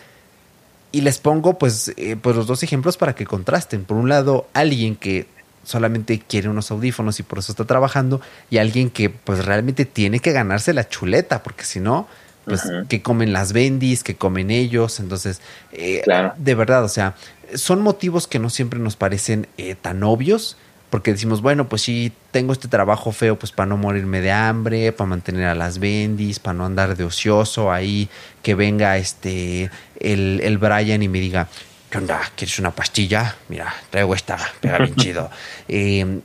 [0.92, 3.84] Y les pongo pues, eh, pues los dos ejemplos para que contrasten.
[3.84, 5.26] Por un lado, alguien que
[5.64, 10.20] solamente quiere unos audífonos y por eso está trabajando, y alguien que pues realmente tiene
[10.20, 12.08] que ganarse la chuleta, porque si no,
[12.46, 16.04] pues que comen las bendis, que comen ellos, entonces, eh,
[16.38, 17.16] de verdad, o sea,
[17.56, 20.58] son motivos que no siempre nos parecen eh, tan obvios,
[20.94, 24.92] porque decimos, bueno, pues sí, tengo este trabajo feo, pues para no morirme de hambre,
[24.92, 28.10] para mantener a las bendis, para no andar de ocioso ahí,
[28.44, 31.48] que venga este, el, el Brian y me diga,
[31.90, 32.22] ¿qué onda?
[32.36, 33.38] ¿Quieres una pastilla?
[33.50, 35.32] Mira, traigo esta, pega bien chido.
[35.68, 36.22] Em,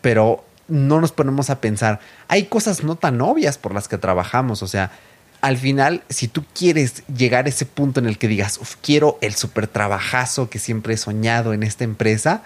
[0.00, 4.62] pero no nos ponemos a pensar, hay cosas no tan obvias por las que trabajamos,
[4.62, 4.92] o sea,
[5.40, 9.18] al final, si tú quieres llegar a ese punto en el que digas, Uf, quiero
[9.20, 12.44] el super trabajazo que siempre he soñado en esta empresa,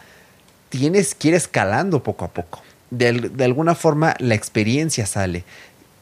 [0.69, 2.63] tienes que ir escalando poco a poco.
[2.91, 5.45] De, alguna forma, la experiencia sale.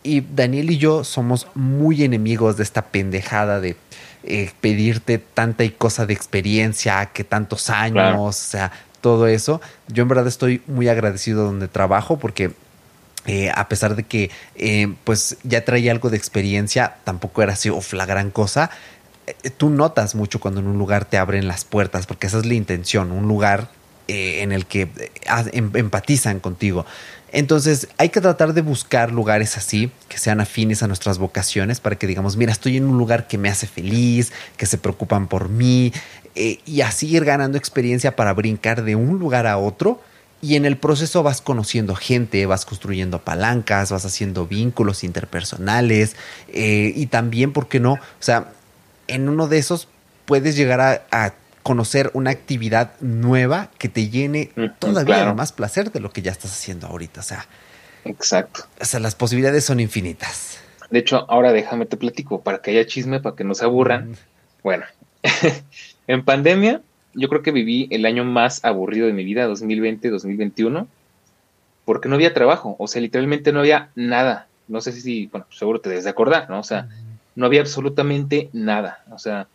[0.02, 3.76] Y Daniel y yo somos muy enemigos de esta pendejada de
[4.22, 9.60] eh, pedirte tanta y cosa de experiencia, que tantos años, o sea, todo eso.
[9.88, 12.52] Yo en verdad estoy muy agradecido donde trabajo porque
[13.26, 17.70] eh, a pesar de que eh, pues ya traía algo de experiencia, tampoco era así,
[17.70, 18.70] uf, la gran cosa.
[19.56, 22.54] Tú notas mucho cuando en un lugar te abren las puertas, porque esa es la
[22.54, 23.68] intención, un lugar
[24.08, 24.88] en el que
[25.52, 26.86] em, empatizan contigo.
[27.32, 31.96] Entonces hay que tratar de buscar lugares así, que sean afines a nuestras vocaciones, para
[31.96, 35.48] que digamos, mira, estoy en un lugar que me hace feliz, que se preocupan por
[35.48, 35.92] mí,
[36.34, 40.00] y así ir ganando experiencia para brincar de un lugar a otro
[40.42, 46.14] y en el proceso vas conociendo gente, vas construyendo palancas, vas haciendo vínculos interpersonales
[46.48, 47.94] eh, y también, ¿por qué no?
[47.94, 48.52] O sea,
[49.08, 49.88] en uno de esos
[50.26, 51.32] puedes llegar a,
[51.66, 56.52] conocer una actividad nueva que te llene todavía más placer de lo que ya estás
[56.52, 57.18] haciendo ahorita.
[57.18, 57.44] O sea,
[58.04, 58.60] exacto.
[58.80, 60.60] O sea, las posibilidades son infinitas.
[60.90, 64.14] De hecho, ahora déjame te platico para que haya chisme, para que no se aburran.
[64.62, 64.84] Bueno,
[66.06, 66.82] en pandemia
[67.14, 70.86] yo creo que viví el año más aburrido de mi vida, 2020-2021,
[71.84, 74.46] porque no había trabajo, o sea, literalmente no había nada.
[74.68, 76.60] No sé si, bueno, seguro te debes de acordar, ¿no?
[76.60, 76.88] O sea,
[77.34, 79.02] no había absolutamente nada.
[79.10, 79.48] O sea,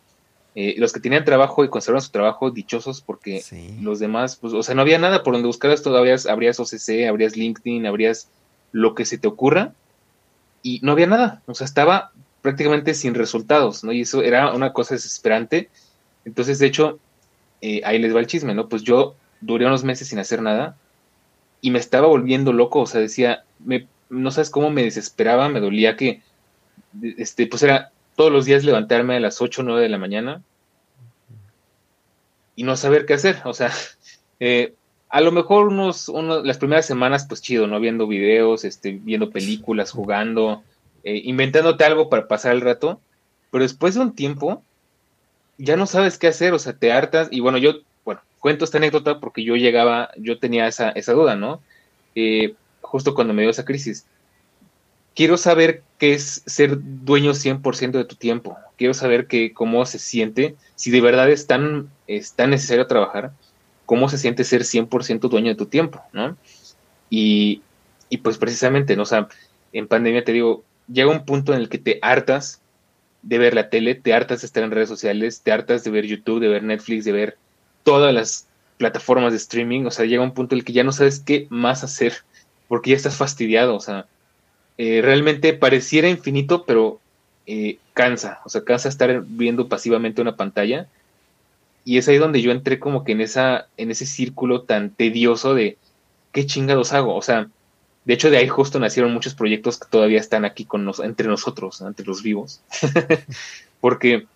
[0.54, 3.42] eh, los que tenían trabajo y conservaron su trabajo, dichosos, porque
[3.80, 7.36] los demás, pues, o sea, no había nada por donde buscaras todavía, habrías OCC, habrías
[7.36, 8.28] LinkedIn, habrías
[8.70, 9.72] lo que se te ocurra,
[10.62, 11.42] y no había nada.
[11.46, 12.12] O sea, estaba
[12.42, 13.92] prácticamente sin resultados, ¿no?
[13.92, 15.70] Y eso era una cosa desesperante.
[16.24, 16.98] Entonces, de hecho,
[17.60, 18.68] eh, ahí les va el chisme, ¿no?
[18.68, 20.76] Pues yo duré unos meses sin hacer nada
[21.60, 25.60] y me estaba volviendo loco, o sea, decía, me, no sabes cómo me desesperaba, me
[25.60, 26.22] dolía que,
[27.16, 30.42] este, pues era todos los días levantarme a las 8 o 9 de la mañana
[32.54, 33.72] y no saber qué hacer, o sea,
[34.40, 34.74] eh,
[35.08, 36.08] a lo mejor unos,
[36.42, 37.78] las primeras semanas, pues chido, ¿no?
[37.80, 40.62] Viendo videos, este, viendo películas, jugando,
[41.04, 42.98] eh, inventándote algo para pasar el rato,
[43.50, 44.62] pero después de un tiempo,
[45.58, 47.28] ya no sabes qué hacer, o sea, te hartas.
[47.30, 47.74] Y bueno, yo,
[48.06, 51.60] bueno, cuento esta anécdota porque yo llegaba, yo tenía esa, esa duda, ¿no?
[52.14, 54.06] Eh, justo cuando me dio esa crisis.
[55.14, 58.56] Quiero saber qué es ser dueño 100% de tu tiempo.
[58.76, 63.32] Quiero saber que, cómo se siente, si de verdad es tan, es tan necesario trabajar,
[63.86, 66.36] cómo se siente ser 100% dueño de tu tiempo, ¿no?
[67.10, 67.62] Y,
[68.08, 68.98] y pues precisamente.
[68.98, 69.28] O sea,
[69.72, 72.60] en pandemia te digo, llega un punto en el que te hartas
[73.22, 76.06] de ver la tele, te hartas de estar en redes sociales, te hartas de ver
[76.06, 77.38] YouTube, de ver Netflix, de ver
[77.84, 78.46] todas las
[78.78, 81.46] plataformas de streaming, o sea, llega un punto en el que ya no sabes qué
[81.50, 82.14] más hacer,
[82.66, 84.06] porque ya estás fastidiado, o sea,
[84.78, 87.00] eh, realmente pareciera infinito, pero
[87.46, 90.86] eh, cansa, o sea, cansa estar viendo pasivamente una pantalla.
[91.84, 95.54] Y es ahí donde yo entré como que en, esa, en ese círculo tan tedioso
[95.54, 95.76] de
[96.32, 97.14] qué chingados hago.
[97.16, 97.48] O sea,
[98.04, 101.80] de hecho de ahí justo nacieron muchos proyectos que todavía están aquí con entre nosotros,
[101.80, 102.60] entre los vivos.
[103.80, 104.26] Porque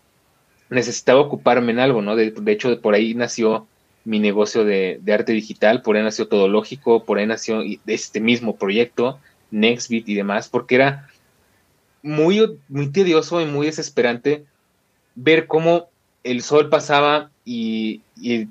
[0.70, 2.16] necesitaba ocuparme en algo, ¿no?
[2.16, 3.66] De, hecho, por ahí nació
[4.04, 8.20] mi negocio de, de, arte digital, por ahí nació Todo Lógico, por ahí nació este
[8.20, 9.18] mismo proyecto,
[9.56, 11.08] Nextbit y demás, porque era
[12.02, 14.44] muy, muy tedioso y muy desesperante
[15.14, 15.88] ver cómo
[16.22, 18.02] el sol pasaba y,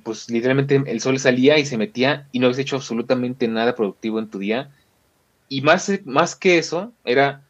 [0.04, 4.20] pues literalmente el sol salía y se metía y no habías hecho absolutamente nada productivo
[4.20, 4.72] en tu día.
[5.50, 7.44] Y más, más que eso, era,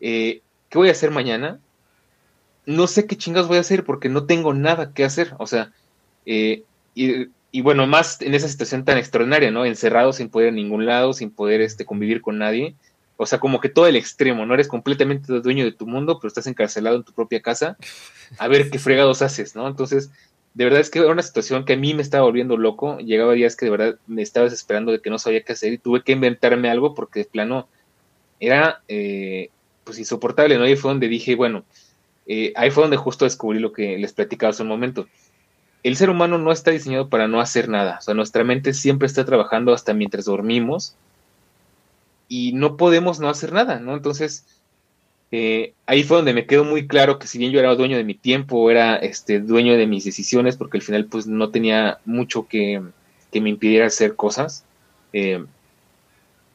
[0.00, 1.60] eh, ¿qué voy a hacer mañana?
[2.66, 5.34] No sé qué chingados voy a hacer porque no tengo nada que hacer.
[5.38, 5.72] O sea,
[6.26, 9.64] eh, y, y, bueno, más en esa situación tan extraordinaria, ¿no?
[9.64, 12.74] Encerrado sin poder a ningún lado, sin poder este, convivir con nadie.
[13.16, 16.28] O sea, como que todo el extremo, no eres completamente dueño de tu mundo, pero
[16.28, 17.76] estás encarcelado en tu propia casa.
[18.38, 19.68] A ver qué fregados haces, ¿no?
[19.68, 20.10] Entonces,
[20.54, 22.98] de verdad es que era una situación que a mí me estaba volviendo loco.
[22.98, 25.78] Llegaba días que de verdad me estaba desesperando de que no sabía qué hacer y
[25.78, 27.68] tuve que inventarme algo porque de plano
[28.40, 29.50] era eh,
[29.84, 30.66] pues insoportable, ¿no?
[30.66, 31.64] Y fue donde dije, bueno,
[32.26, 35.08] eh, ahí fue donde justo descubrí lo que les platicaba hace un momento.
[35.82, 37.98] El ser humano no está diseñado para no hacer nada.
[37.98, 40.94] O sea, nuestra mente siempre está trabajando hasta mientras dormimos
[42.28, 43.94] y no podemos no hacer nada, ¿no?
[43.94, 44.46] Entonces,
[45.32, 48.04] eh, ahí fue donde me quedó muy claro que si bien yo era dueño de
[48.04, 52.48] mi tiempo, era este, dueño de mis decisiones, porque al final pues no tenía mucho
[52.48, 52.82] que,
[53.32, 54.64] me impidiera hacer cosas,
[55.12, 55.44] eh,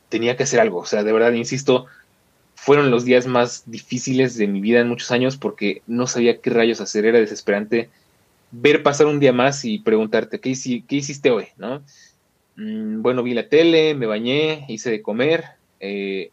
[0.10, 1.86] tenía que hacer algo, o sea, de verdad, insisto,
[2.56, 6.50] fueron los días más difíciles de mi vida en muchos años porque no sabía qué
[6.50, 7.90] rayos hacer, era desesperante
[8.62, 10.54] ver pasar un día más y preguntarte, ¿qué,
[10.88, 11.48] qué hiciste hoy?
[11.58, 11.84] ¿no?
[12.56, 15.44] Mm, bueno, vi la tele, me bañé, hice de comer,
[15.80, 16.32] eh,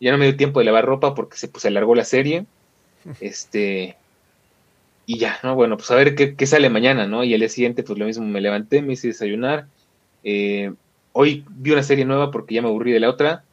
[0.00, 2.46] ya no me dio tiempo de lavar ropa porque se pues, alargó la serie.
[3.20, 3.96] Este.
[5.06, 5.54] Y ya, ¿no?
[5.54, 7.22] Bueno, pues a ver qué, sale mañana, ¿no?
[7.22, 9.68] Y el día siguiente, pues lo mismo, me levanté, me hice desayunar.
[10.24, 10.72] Eh,
[11.12, 13.44] hoy vi una serie nueva porque ya me aburrí de la otra.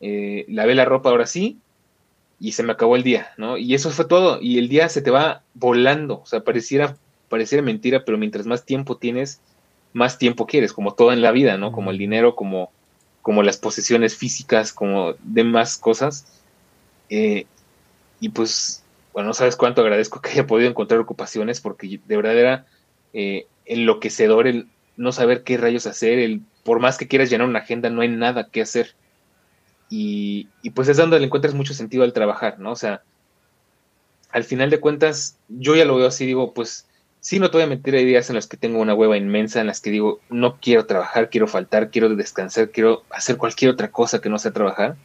[0.00, 1.58] Eh, lavé la ropa ahora sí.
[2.40, 3.58] Y se me acabó el día, ¿no?
[3.58, 4.40] Y eso fue todo.
[4.40, 6.22] Y el día se te va volando.
[6.22, 6.96] O sea, pareciera,
[7.30, 9.40] pareciera mentira, pero mientras más tiempo tienes,
[9.94, 11.72] más tiempo quieres, como todo en la vida, ¿no?
[11.72, 12.70] Como el dinero, como
[13.22, 16.26] como las posesiones físicas, como demás cosas.
[17.08, 17.46] Eh,
[18.20, 22.38] y pues, bueno, no sabes cuánto agradezco que haya podido encontrar ocupaciones, porque de verdad
[22.38, 22.66] era
[23.12, 27.60] eh, enloquecedor el no saber qué rayos hacer, el por más que quieras llenar una
[27.60, 28.94] agenda, no hay nada que hacer.
[29.88, 32.72] Y, y pues es donde le encuentras mucho sentido al trabajar, ¿no?
[32.72, 33.02] O sea,
[34.30, 36.86] al final de cuentas, yo ya lo veo así, digo, pues
[37.20, 39.60] Sí, no te voy a mentir, hay días en los que tengo una hueva inmensa,
[39.60, 43.90] en las que digo, no quiero trabajar, quiero faltar, quiero descansar, quiero hacer cualquier otra
[43.90, 44.96] cosa que no sea trabajar.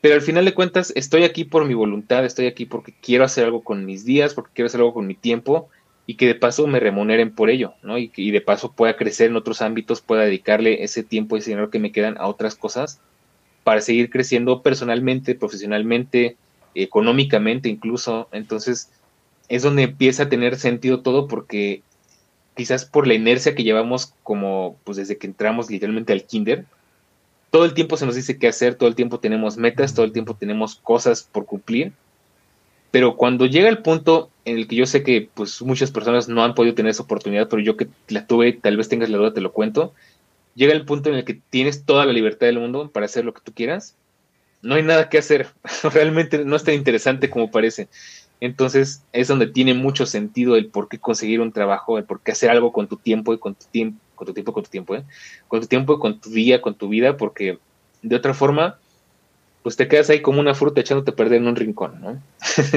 [0.00, 3.44] Pero al final de cuentas, estoy aquí por mi voluntad, estoy aquí porque quiero hacer
[3.44, 5.68] algo con mis días, porque quiero hacer algo con mi tiempo
[6.06, 7.98] y que de paso me remuneren por ello, ¿no?
[7.98, 11.50] Y que de paso pueda crecer en otros ámbitos, pueda dedicarle ese tiempo y ese
[11.50, 13.00] dinero que me quedan a otras cosas
[13.64, 16.36] para seguir creciendo personalmente, profesionalmente,
[16.74, 18.28] económicamente incluso.
[18.32, 18.90] Entonces,
[19.50, 21.82] es donde empieza a tener sentido todo porque
[22.56, 26.64] quizás por la inercia que llevamos como pues desde que entramos literalmente al kinder,
[27.50, 30.12] todo el tiempo se nos dice qué hacer, todo el tiempo tenemos metas, todo el
[30.12, 31.92] tiempo tenemos cosas por cumplir,
[32.92, 36.44] pero cuando llega el punto en el que yo sé que pues muchas personas no
[36.44, 39.34] han podido tener esa oportunidad, pero yo que la tuve, tal vez tengas la duda,
[39.34, 39.92] te lo cuento,
[40.54, 43.34] llega el punto en el que tienes toda la libertad del mundo para hacer lo
[43.34, 43.96] que tú quieras,
[44.62, 45.48] no hay nada que hacer,
[45.92, 47.88] realmente no es tan interesante como parece.
[48.40, 52.32] Entonces es donde tiene mucho sentido el por qué conseguir un trabajo, el por qué
[52.32, 54.96] hacer algo con tu tiempo y con tu tiempo, con tu tiempo, con tu tiempo,
[54.96, 55.04] ¿eh?
[55.46, 57.58] con tu tiempo, con tu día, con tu vida, porque
[58.02, 58.78] de otra forma,
[59.62, 62.22] pues te quedas ahí como una fruta echándote a perder en un rincón, ¿no?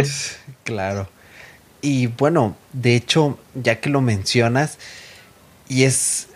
[0.63, 1.07] claro.
[1.81, 4.79] Y bueno, de hecho, ya que lo mencionas,
[5.69, 6.29] y es,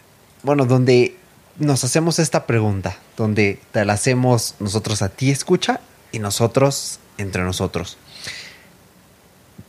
[0.43, 1.15] bueno, donde
[1.57, 7.43] nos hacemos esta pregunta, donde te la hacemos nosotros a ti, escucha, y nosotros entre
[7.43, 7.97] nosotros.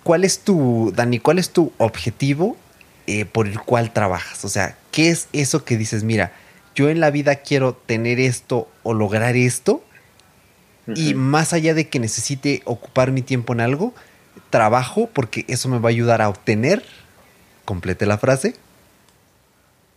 [0.09, 2.57] ¿Cuál es tu, Dani, cuál es tu objetivo
[3.07, 4.43] eh, por el cual trabajas?
[4.43, 6.33] O sea, ¿qué es eso que dices, mira,
[6.75, 9.85] yo en la vida quiero tener esto o lograr esto?
[10.95, 13.93] Y más allá de que necesite ocupar mi tiempo en algo,
[14.49, 16.83] trabajo porque eso me va a ayudar a obtener.
[17.67, 18.55] Complete la frase.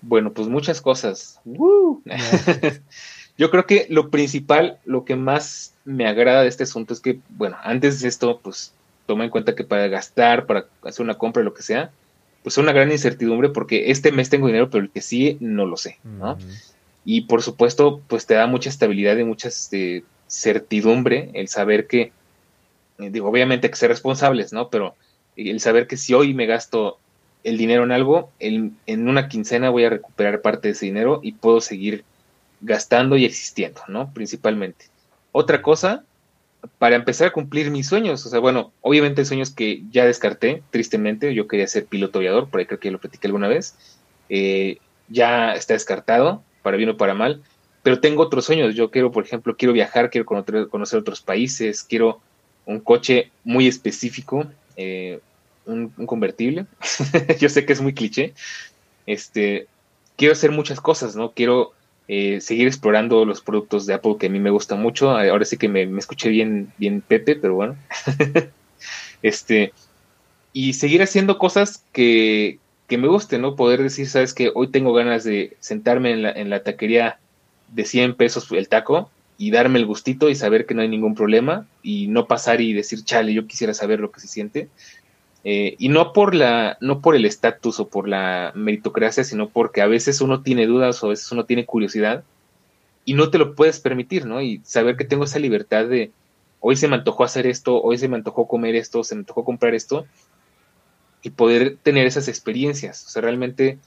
[0.01, 1.39] Bueno, pues muchas cosas.
[3.37, 7.21] Yo creo que lo principal, lo que más me agrada de este asunto es que,
[7.29, 8.73] bueno, antes de esto, pues
[9.05, 11.91] toma en cuenta que para gastar, para hacer una compra, lo que sea,
[12.43, 15.65] pues es una gran incertidumbre porque este mes tengo dinero, pero el que sigue no
[15.65, 16.37] lo sé, ¿no?
[17.03, 22.11] y por supuesto, pues te da mucha estabilidad y mucha este, certidumbre el saber que,
[22.99, 24.69] eh, digo, obviamente hay que ser responsables, ¿no?
[24.69, 24.95] Pero
[25.35, 26.99] el saber que si hoy me gasto
[27.43, 31.31] el dinero en algo, en una quincena voy a recuperar parte de ese dinero y
[31.31, 32.03] puedo seguir
[32.61, 34.13] gastando y existiendo, ¿no?
[34.13, 34.85] Principalmente.
[35.31, 36.03] Otra cosa,
[36.77, 40.63] para empezar a cumplir mis sueños, o sea, bueno, obviamente hay sueños que ya descarté,
[40.69, 43.75] tristemente, yo quería ser piloto aviador, por ahí creo que lo platiqué alguna vez,
[44.29, 47.41] eh, ya está descartado, para bien o para mal,
[47.83, 52.21] pero tengo otros sueños, yo quiero, por ejemplo, quiero viajar, quiero conocer, otros países, quiero
[52.65, 54.45] un coche muy específico,
[54.77, 55.19] eh,
[55.65, 56.67] un, convertible.
[57.39, 58.33] Yo sé que es muy cliché.
[59.07, 59.67] Este,
[60.15, 61.31] quiero hacer muchas cosas, ¿no?
[61.31, 61.73] Quiero
[62.07, 65.11] eh, seguir explorando los productos de Apple que a mí me gustan mucho.
[65.11, 67.75] Ahora sí que me, escuché bien, bien Pepe, pero bueno.
[69.21, 69.73] este,
[70.53, 73.55] y seguir haciendo cosas que, que me gusten, ¿no?
[73.55, 77.19] Poder decir, sabes que hoy tengo ganas de sentarme en la, en la taquería
[77.69, 81.15] de 100 pesos el taco y darme el gustito y saber que no hay ningún
[81.15, 84.69] problema y no pasar y decir, chale, yo quisiera saber lo que se siente.
[85.43, 89.81] Eh, y no por la, no por el estatus o por la meritocracia, sino porque
[89.81, 92.23] a veces uno tiene dudas o a veces uno tiene curiosidad
[93.05, 94.41] y no te lo puedes permitir, ¿no?
[94.41, 96.11] Y saber que tengo esa libertad de
[96.59, 99.43] hoy se me antojó hacer esto, hoy se me antojó comer esto, se me antojó
[99.43, 100.05] comprar esto,
[101.21, 103.05] y poder tener esas experiencias.
[103.05, 103.77] O sea, realmente,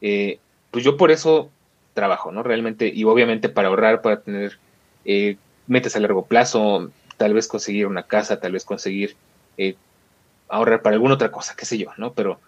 [0.00, 0.38] eh,
[0.70, 1.50] pues yo por eso
[1.92, 2.42] trabajo, ¿no?
[2.42, 4.58] Realmente, y obviamente para ahorrar, para tener
[5.04, 9.16] eh, metas a largo plazo, tal vez conseguir una casa, tal vez conseguir
[9.56, 9.76] eh,
[10.48, 12.12] ahorrar para alguna otra cosa, qué sé yo, ¿no?
[12.12, 12.40] Pero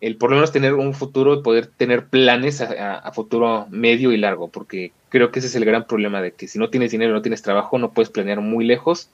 [0.00, 4.48] el por lo menos tener un futuro poder tener planes a, futuro medio y largo,
[4.48, 7.22] porque creo que ese es el gran problema de que si no tienes dinero, no
[7.22, 9.08] tienes trabajo, no puedes planear muy lejos,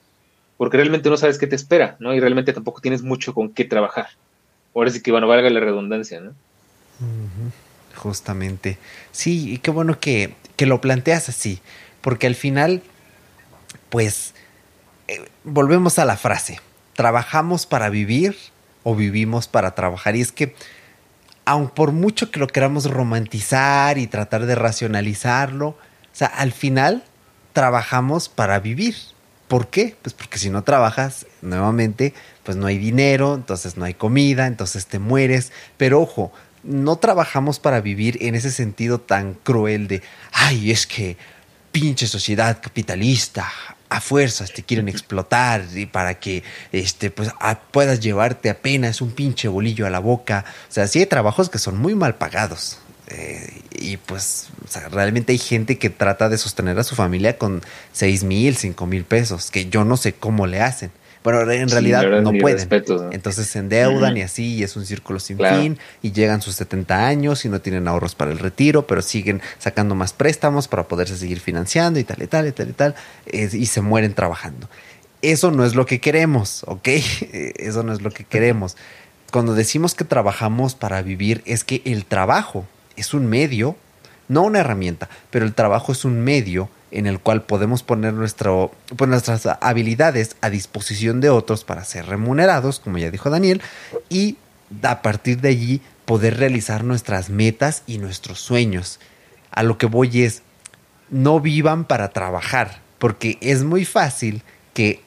[0.56, 2.14] porque realmente no sabes qué te espera, ¿no?
[2.14, 4.08] Y realmente tampoco tienes mucho con qué trabajar.
[4.74, 6.32] Ahora sí que, bueno, valga la redundancia, ¿no?
[7.96, 8.78] Justamente.
[9.12, 11.60] Sí, y qué bueno que, que lo planteas así,
[12.00, 12.82] porque al final,
[13.90, 14.34] pues,
[15.08, 16.60] eh, volvemos a la frase,
[16.94, 18.36] ¿trabajamos para vivir
[18.82, 20.16] o vivimos para trabajar?
[20.16, 20.54] Y es que,
[21.44, 25.76] aun por mucho que lo queramos romantizar y tratar de racionalizarlo, o
[26.12, 27.04] sea, al final
[27.52, 28.96] trabajamos para vivir.
[29.48, 29.96] ¿Por qué?
[30.00, 34.86] Pues porque si no trabajas, nuevamente, pues no hay dinero, entonces no hay comida, entonces
[34.86, 35.52] te mueres.
[35.76, 41.16] Pero ojo, no trabajamos para vivir en ese sentido tan cruel de, ay, es que
[41.72, 43.50] pinche sociedad capitalista,
[43.90, 47.30] a fuerzas te quieren explotar y para que este pues
[47.72, 50.44] puedas llevarte apenas un pinche bolillo a la boca.
[50.68, 52.78] O sea, sí hay trabajos que son muy mal pagados.
[53.08, 54.50] Eh, y pues
[54.92, 57.60] realmente hay gente que trata de sostener a su familia con
[57.92, 60.92] seis mil, cinco mil pesos, que yo no sé cómo le hacen.
[61.22, 62.68] Bueno, en realidad no pueden.
[63.12, 67.06] Entonces se endeudan y así, y es un círculo sin fin, y llegan sus 70
[67.06, 71.16] años y no tienen ahorros para el retiro, pero siguen sacando más préstamos para poderse
[71.16, 72.94] seguir financiando y tal y tal y tal y tal,
[73.32, 74.68] y se mueren trabajando.
[75.22, 76.88] Eso no es lo que queremos, ¿ok?
[77.56, 78.76] Eso no es lo que queremos.
[79.30, 83.76] Cuando decimos que trabajamos para vivir, es que el trabajo es un medio,
[84.28, 89.08] no una herramienta, pero el trabajo es un medio en el cual podemos poner pues
[89.08, 93.62] nuestras habilidades a disposición de otros para ser remunerados, como ya dijo Daniel,
[94.08, 94.36] y
[94.82, 98.98] a partir de allí poder realizar nuestras metas y nuestros sueños.
[99.50, 100.42] A lo que voy es,
[101.10, 104.42] no vivan para trabajar, porque es muy fácil
[104.74, 105.02] que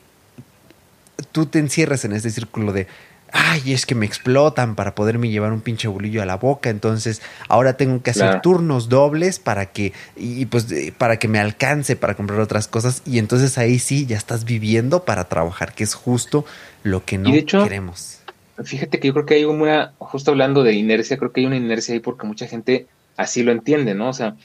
[1.31, 2.87] tú te encierres en ese círculo de,
[3.33, 7.21] ay, es que me explotan para poderme llevar un pinche bolillo a la boca, entonces
[7.49, 10.67] ahora tengo que hacer turnos dobles para que, y pues
[10.97, 15.03] para que me alcance para comprar otras cosas, y entonces ahí sí ya estás viviendo
[15.03, 16.45] para trabajar, que es justo
[16.83, 17.31] lo que no
[17.63, 18.19] queremos.
[18.63, 21.57] Fíjate que yo creo que hay una, justo hablando de inercia, creo que hay una
[21.57, 22.85] inercia ahí porque mucha gente
[23.17, 24.09] así lo entiende, ¿no?
[24.09, 24.35] O sea,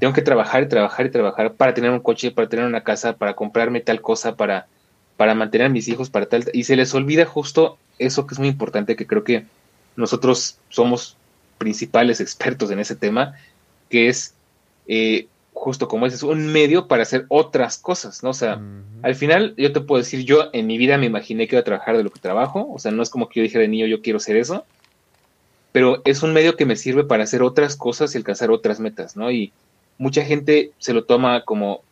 [0.00, 3.12] tengo que trabajar y trabajar y trabajar para tener un coche, para tener una casa,
[3.12, 4.66] para comprarme tal cosa, para,
[5.22, 8.40] para mantener a mis hijos, para tal, y se les olvida justo eso que es
[8.40, 9.44] muy importante, que creo que
[9.94, 11.16] nosotros somos
[11.58, 13.36] principales expertos en ese tema,
[13.88, 14.34] que es
[14.88, 18.30] eh, justo como dices, un medio para hacer otras cosas, ¿no?
[18.30, 18.60] O sea,
[19.02, 21.64] al final yo te puedo decir, yo en mi vida me imaginé que iba a
[21.64, 23.86] trabajar de lo que trabajo, o sea, no es como que yo dije de niño,
[23.86, 24.64] yo quiero ser eso,
[25.70, 29.16] pero es un medio que me sirve para hacer otras cosas y alcanzar otras metas,
[29.16, 29.30] ¿no?
[29.30, 29.52] Y
[29.98, 31.82] mucha gente se lo toma como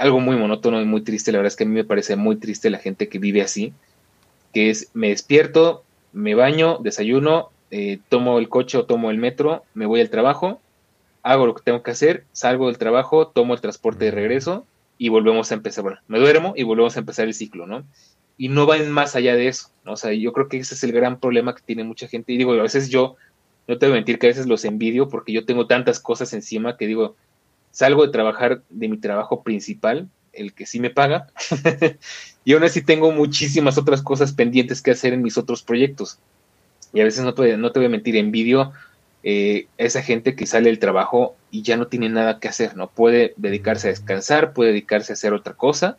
[0.00, 2.36] algo muy monótono y muy triste, la verdad es que a mí me parece muy
[2.36, 3.74] triste la gente que vive así,
[4.54, 5.84] que es me despierto,
[6.14, 10.58] me baño, desayuno, eh, tomo el coche o tomo el metro, me voy al trabajo,
[11.22, 14.64] hago lo que tengo que hacer, salgo del trabajo, tomo el transporte de regreso
[14.96, 17.84] y volvemos a empezar, bueno, me duermo y volvemos a empezar el ciclo, ¿no?
[18.38, 19.92] Y no van más allá de eso, ¿no?
[19.92, 22.32] O sea, yo creo que ese es el gran problema que tiene mucha gente.
[22.32, 23.16] Y digo, a veces yo,
[23.68, 26.32] no te voy a mentir que a veces los envidio porque yo tengo tantas cosas
[26.32, 27.16] encima que digo,
[27.70, 31.28] salgo de trabajar de mi trabajo principal, el que sí me paga,
[32.44, 36.18] y aún así tengo muchísimas otras cosas pendientes que hacer en mis otros proyectos.
[36.92, 38.72] Y a veces no te, no te voy a mentir, envidio
[39.22, 42.88] eh, esa gente que sale del trabajo y ya no tiene nada que hacer, ¿no?
[42.88, 45.98] Puede dedicarse a descansar, puede dedicarse a hacer otra cosa,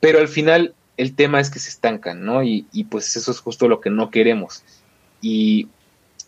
[0.00, 2.42] pero al final el tema es que se estancan, ¿no?
[2.42, 4.64] Y, y pues eso es justo lo que no queremos.
[5.20, 5.68] Y,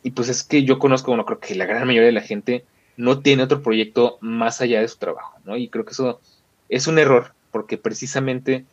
[0.02, 2.64] y, pues es que yo conozco, bueno, creo que la gran mayoría de la gente
[2.99, 5.57] no tiene otro proyecto más allá de su trabajo, ¿no?
[5.57, 6.20] Y creo que eso
[6.68, 8.64] es un error, porque precisamente,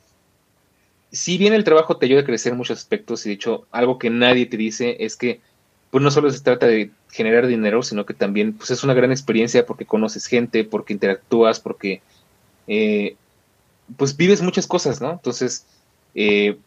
[1.12, 4.00] si bien el trabajo te ayuda a crecer en muchos aspectos, y de hecho algo
[4.00, 5.40] que nadie te dice es que
[5.92, 9.12] pues no solo se trata de generar dinero, sino que también pues es una gran
[9.12, 12.02] experiencia porque conoces gente, porque interactúas, porque
[12.68, 13.16] eh,
[13.96, 15.12] pues vives muchas cosas, ¿no?
[15.12, 15.68] Entonces,
[16.16, 16.58] eh,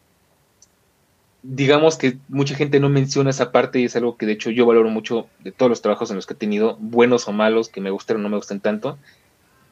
[1.41, 4.65] digamos que mucha gente no menciona esa parte y es algo que de hecho yo
[4.65, 7.81] valoro mucho de todos los trabajos en los que he tenido, buenos o malos, que
[7.81, 8.97] me gustan o no me gustan tanto,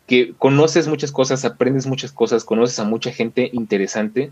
[0.08, 4.32] que conoces muchas cosas, aprendes muchas cosas, conoces a mucha gente interesante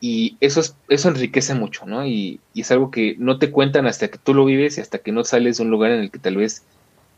[0.00, 2.06] y eso, es, eso enriquece mucho, ¿no?
[2.06, 5.12] Y, es algo que no te cuentan hasta que tú lo vives y hasta que
[5.12, 6.62] no sales de un lugar en el que tal vez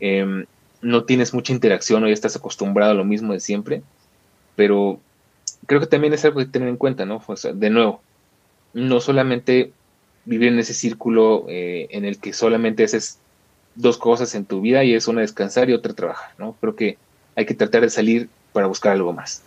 [0.01, 0.47] em,
[0.83, 3.83] no tienes mucha interacción o ya estás acostumbrado a lo mismo de siempre,
[4.57, 5.01] pero
[5.67, 7.23] creo que también es algo que tener en cuenta, ¿no?
[7.27, 8.03] O de nuevo,
[8.73, 9.73] no solamente
[10.25, 13.19] vivir en ese círculo eh, en el que solamente haces
[13.75, 16.57] dos cosas en tu vida y es una descansar y otra trabajar, ¿no?
[16.61, 16.99] Creo que
[17.37, 19.43] hay que tratar de salir para buscar algo más.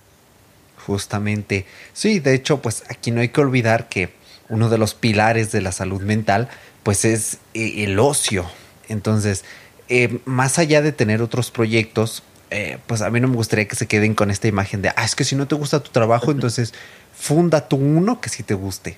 [0.86, 1.66] Justamente.
[1.94, 4.10] Sí, de hecho, pues aquí no hay que olvidar que
[4.50, 6.50] uno de los pilares de la salud mental,
[6.84, 8.50] pues es eh, el ocio.
[8.88, 9.44] Entonces,
[9.90, 13.76] eh, más allá de tener otros proyectos, eh, pues a mí no me gustaría que
[13.76, 16.32] se queden con esta imagen de, ah, es que si no te gusta tu trabajo,
[16.32, 16.74] entonces
[17.16, 18.98] funda tú uno que sí te guste.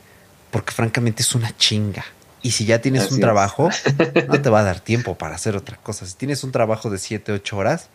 [0.51, 2.05] Porque francamente es una chinga.
[2.43, 3.69] Y si ya tienes un trabajo,
[4.27, 6.05] no te va a dar tiempo para hacer otra cosa.
[6.05, 7.89] Si tienes un trabajo de 7, 8 horas,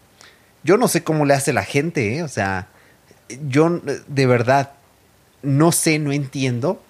[0.62, 2.22] yo no sé cómo le hace la gente, ¿eh?
[2.22, 2.68] o sea,
[3.48, 4.72] yo de verdad
[5.42, 6.82] no sé, no entiendo.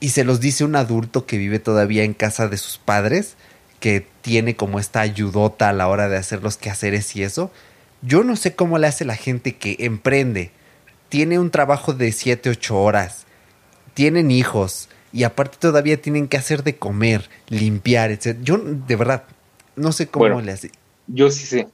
[0.00, 3.36] Y se los dice un adulto que vive todavía en casa de sus padres,
[3.80, 7.50] que tiene como esta ayudota a la hora de hacer los quehaceres y eso.
[8.02, 10.50] Yo no sé cómo le hace la gente que emprende,
[11.08, 13.25] tiene un trabajo de 7, 8 horas,
[13.96, 18.36] tienen hijos y aparte todavía tienen que hacer de comer, limpiar, etc.
[18.42, 19.24] Yo de verdad
[19.74, 20.70] no sé cómo le hace.
[21.06, 21.68] Yo sí sé.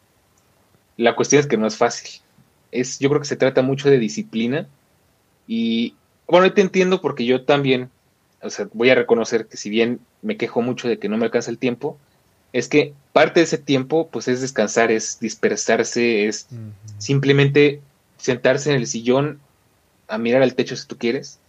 [0.96, 2.20] La cuestión es que no es fácil.
[2.70, 4.68] Es, yo creo que se trata mucho de disciplina.
[5.48, 5.96] Y
[6.28, 7.90] bueno, te entiendo porque yo también,
[8.40, 11.24] o sea, voy a reconocer que si bien me quejo mucho de que no me
[11.24, 11.98] alcanza el tiempo,
[12.52, 16.46] es que parte de ese tiempo, pues es descansar, es dispersarse, es
[16.98, 17.80] simplemente
[18.16, 19.40] sentarse en el sillón
[20.06, 21.40] a mirar al techo si tú quieres.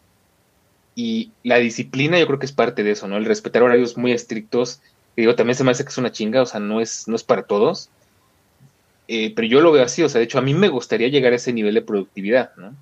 [0.95, 3.17] Y la disciplina yo creo que es parte de eso, ¿no?
[3.17, 4.81] El respetar horarios muy estrictos,
[5.17, 7.23] digo, también se me hace que es una chinga, o sea, no es, no es
[7.23, 7.89] para todos.
[9.07, 11.33] Eh, pero yo lo veo así, o sea, de hecho a mí me gustaría llegar
[11.33, 12.73] a ese nivel de productividad, ¿no?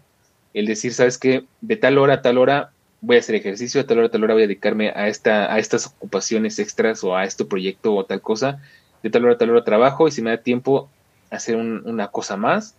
[0.53, 1.45] El decir, ¿sabes qué?
[1.61, 4.23] De tal hora a tal hora voy a hacer ejercicio, de tal hora a tal
[4.23, 8.05] hora voy a dedicarme a, esta, a estas ocupaciones extras o a este proyecto o
[8.05, 8.61] tal cosa,
[9.01, 10.89] de tal hora a tal hora trabajo y si me da tiempo
[11.31, 12.75] hacer una cosa más,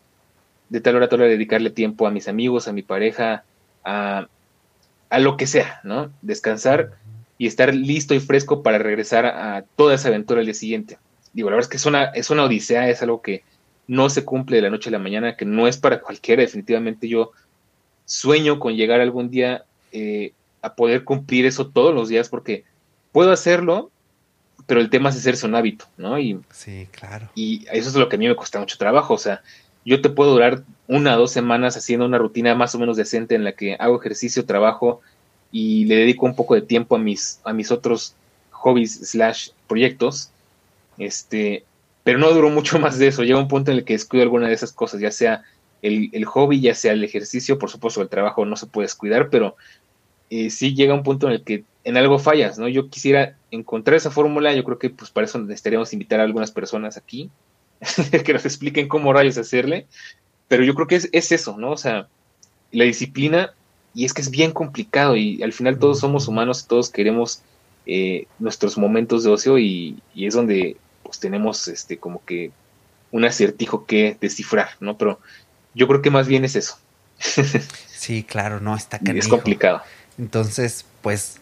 [0.68, 3.45] de tal hora a tal hora dedicarle tiempo a mis amigos, a mi pareja,
[3.85, 4.28] a,
[5.12, 6.10] a lo que sea, ¿no?
[6.22, 6.92] Descansar
[7.38, 10.98] y estar listo y fresco para regresar a toda esa aventura al día siguiente
[11.32, 13.42] digo, la verdad es que es una, es una odisea, es algo que
[13.86, 17.08] no se cumple de la noche a la mañana, que no es para cualquiera, definitivamente
[17.08, 17.32] yo
[18.04, 22.64] sueño con llegar algún día eh, a poder cumplir eso todos los días, porque
[23.10, 23.90] puedo hacerlo,
[24.66, 26.18] pero el tema es hacerse un hábito, ¿no?
[26.18, 27.28] Y, sí, claro.
[27.34, 29.42] Y eso es lo que a mí me cuesta mucho trabajo, o sea,
[29.85, 33.35] yo te puedo durar una o dos semanas haciendo una rutina más o menos decente
[33.35, 35.01] en la que hago ejercicio, trabajo
[35.51, 38.14] y le dedico un poco de tiempo a mis, a mis otros
[38.51, 40.30] hobbies slash proyectos,
[40.99, 41.64] este,
[42.05, 43.22] pero no duró mucho más de eso.
[43.22, 45.43] Llega un punto en el que descuido alguna de esas cosas, ya sea
[45.83, 49.57] el, hobby, ya sea el ejercicio, por supuesto el trabajo no se puede descuidar, pero
[50.30, 52.68] eh, sí llega un punto en el que en algo fallas, ¿no?
[52.68, 56.53] Yo quisiera encontrar esa fórmula, yo creo que pues para eso necesitaríamos invitar a algunas
[56.53, 57.30] personas aquí
[58.24, 59.87] que nos expliquen cómo rayos hacerle,
[60.49, 61.72] pero yo creo que es, es eso, ¿no?
[61.72, 62.09] O sea,
[62.70, 63.55] la disciplina,
[63.95, 67.43] y es que es bien complicado y al final todos somos humanos, todos queremos
[67.85, 72.53] eh, nuestros momentos de ocio y, es donde pues tenemos este como que
[73.11, 74.97] un acertijo que descifrar, ¿no?
[74.97, 75.20] Pero
[75.74, 76.78] yo creo que más bien es eso.
[77.89, 79.18] sí, claro, no, está canijo.
[79.18, 79.83] Es complicado.
[80.16, 81.41] Entonces, pues,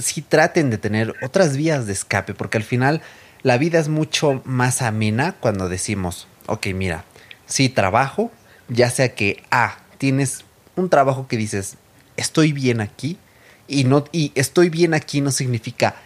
[0.00, 3.02] sí traten de tener otras vías de escape, porque al final
[3.42, 7.04] la vida es mucho más amena cuando decimos, ok, mira,
[7.46, 8.32] sí trabajo,
[8.68, 10.44] ya sea que, ah, tienes
[10.76, 11.76] un trabajo que dices,
[12.16, 13.18] estoy bien aquí,
[13.66, 15.96] y, no, y estoy bien aquí no significa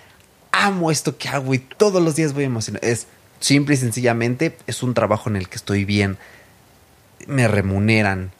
[0.50, 2.84] amo esto que hago y todos los días voy a emocionar.
[2.84, 3.06] Es
[3.42, 6.16] Simple y sencillamente es un trabajo en el que estoy bien.
[7.26, 8.30] Me remuneran.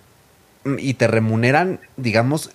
[0.79, 2.51] Y te remuneran, digamos,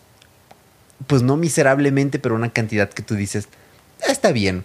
[1.07, 3.49] pues no miserablemente, pero una cantidad que tú dices,
[4.07, 4.63] está bien.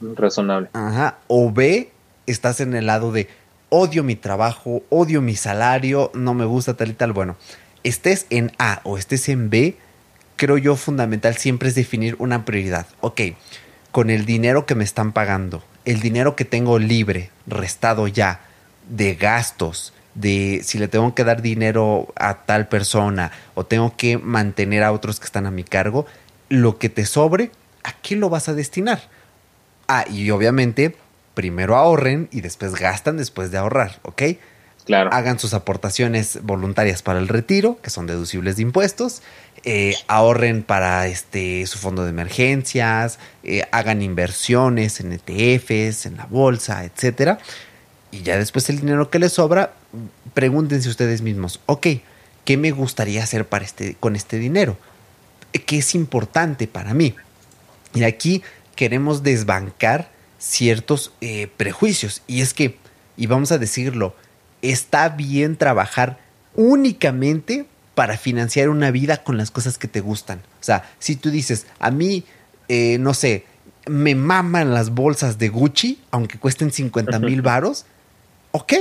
[0.00, 0.68] Razonable.
[0.72, 1.18] Ajá.
[1.26, 1.90] O B,
[2.26, 3.28] estás en el lado de
[3.68, 7.12] odio mi trabajo, odio mi salario, no me gusta tal y tal.
[7.12, 7.36] Bueno,
[7.82, 9.76] estés en A o estés en B,
[10.36, 12.86] creo yo fundamental siempre es definir una prioridad.
[13.00, 13.22] Ok,
[13.92, 18.40] con el dinero que me están pagando, el dinero que tengo libre, restado ya,
[18.88, 24.18] de gastos, de si le tengo que dar dinero a tal persona o tengo que
[24.18, 26.06] mantener a otros que están a mi cargo,
[26.48, 27.50] lo que te sobre,
[27.84, 29.00] ¿a qué lo vas a destinar?
[29.88, 30.96] Ah, y obviamente,
[31.34, 34.22] primero ahorren y después gastan después de ahorrar, ¿ok?
[34.84, 35.10] Claro.
[35.12, 39.20] Hagan sus aportaciones voluntarias para el retiro, que son deducibles de impuestos,
[39.64, 46.26] eh, ahorren para este, su fondo de emergencias, eh, hagan inversiones en ETFs, en la
[46.26, 47.38] bolsa, etcétera.
[48.12, 49.72] Y ya después el dinero que les sobra,
[50.34, 51.88] pregúntense ustedes mismos, ok,
[52.44, 54.78] ¿qué me gustaría hacer para este, con este dinero?
[55.50, 57.14] ¿Qué es importante para mí?
[57.92, 58.42] Y aquí
[58.76, 62.22] queremos desbancar ciertos eh, prejuicios.
[62.26, 62.78] Y es que,
[63.16, 64.14] y vamos a decirlo,
[64.62, 66.18] está bien trabajar
[66.54, 70.38] únicamente para financiar una vida con las cosas que te gustan.
[70.60, 72.24] O sea, si tú dices, a mí,
[72.68, 73.46] eh, no sé,
[73.86, 77.86] me maman las bolsas de Gucci, aunque cuesten 50 mil varos,
[78.52, 78.74] ok,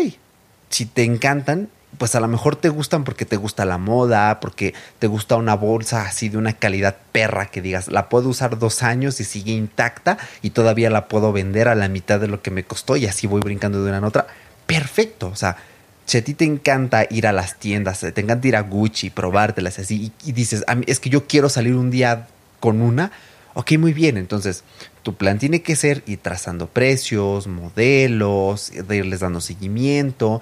[0.70, 4.74] si te encantan, pues a lo mejor te gustan porque te gusta la moda, porque
[5.00, 8.84] te gusta una bolsa así de una calidad perra que digas, la puedo usar dos
[8.84, 12.52] años y sigue intacta y todavía la puedo vender a la mitad de lo que
[12.52, 14.28] me costó y así voy brincando de una en otra.
[14.66, 15.58] Perfecto, o sea,
[16.06, 19.80] si a ti te encanta ir a las tiendas, te encanta ir a Gucci, probártelas
[19.80, 22.28] así, y, dices, a mí, es que yo quiero salir un día
[22.60, 23.12] con una,
[23.56, 24.64] ok, muy bien, entonces
[25.02, 30.42] tu plan tiene que ser ir trazando precios, modelos, irles dando seguimiento,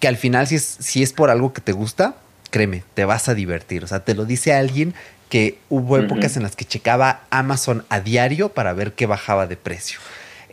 [0.00, 2.16] que al final si es, si es por algo que te gusta,
[2.50, 4.94] créeme, te vas a divertir, o sea, te lo dice alguien
[5.28, 9.56] que hubo épocas en las que checaba Amazon a diario para ver qué bajaba de
[9.56, 9.98] precio.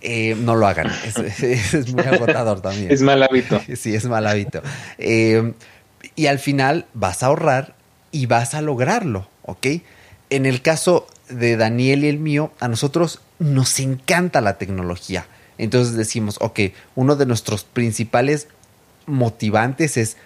[0.02, 0.91] Eh, no lo hagan.
[1.06, 2.91] Es, muy agotador también.
[2.91, 3.62] Es mal hábito.
[3.76, 4.62] Sí, es mal hábito.
[4.98, 5.54] Eh,
[6.16, 7.76] y al final vas a ahorrar
[8.12, 9.68] y vas a lograrlo, ¿ok?
[10.30, 15.26] En el caso de Daniel y el mío, a nosotros nos encanta la tecnología.
[15.58, 16.60] Entonces decimos, ok,
[16.96, 18.48] uno de nuestros principales
[19.06, 20.18] motivantes es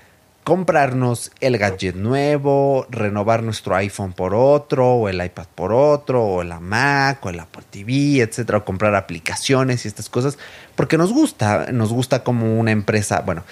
[0.48, 6.44] comprarnos el gadget nuevo, renovar nuestro iPhone por otro, o el iPad por otro, o
[6.44, 10.38] la Mac, o el Apple TV, etcétera, o comprar aplicaciones y estas cosas,
[10.76, 13.44] porque nos gusta, nos gusta como una empresa, bueno,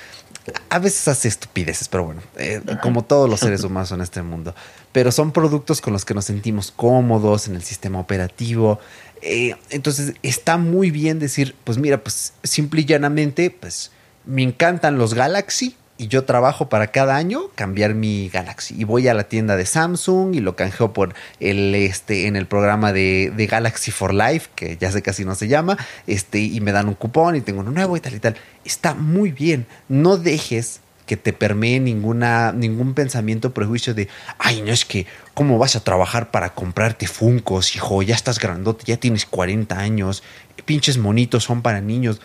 [0.69, 4.55] a veces hace estupideces, pero bueno, eh, como todos los seres humanos en este mundo,
[4.93, 8.80] pero son productos con los que nos sentimos cómodos en el sistema operativo.
[9.21, 13.91] Eh, entonces está muy bien decir, pues mira, pues simple y llanamente, pues
[14.26, 19.07] me encantan los Galaxy, y yo trabajo para cada año cambiar mi Galaxy y voy
[19.07, 23.32] a la tienda de Samsung y lo canjeo por el este en el programa de,
[23.49, 26.95] Galaxy for Life que ya sé así no se llama este y me dan un
[26.95, 31.17] cupón y tengo uno nuevo y tal y tal está muy bien no dejes que
[31.17, 34.07] te permee ninguna, ningún pensamiento prejuicio de,
[34.39, 35.05] ay, no es que,
[35.36, 38.01] ¿cómo vas a trabajar para comprarte Funcos, hijo?
[38.01, 40.23] Ya estás grandote, ya tienes 40 años,
[40.65, 42.21] pinches monitos son para niños.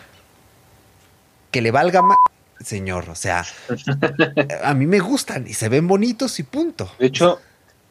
[1.51, 2.17] Que le valga más
[2.63, 3.09] señor.
[3.09, 3.45] O sea,
[4.63, 6.91] a mí me gustan y se ven bonitos y punto.
[6.99, 7.39] De hecho,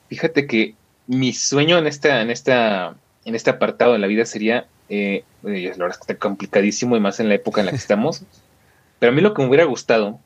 [0.08, 0.74] fíjate que
[1.06, 2.94] mi sueño en esta, en esta,
[3.24, 7.00] en este apartado de la vida sería, eh, la verdad es que está complicadísimo y
[7.00, 8.22] más en la época en la que estamos.
[8.98, 10.18] pero a mí lo que me hubiera gustado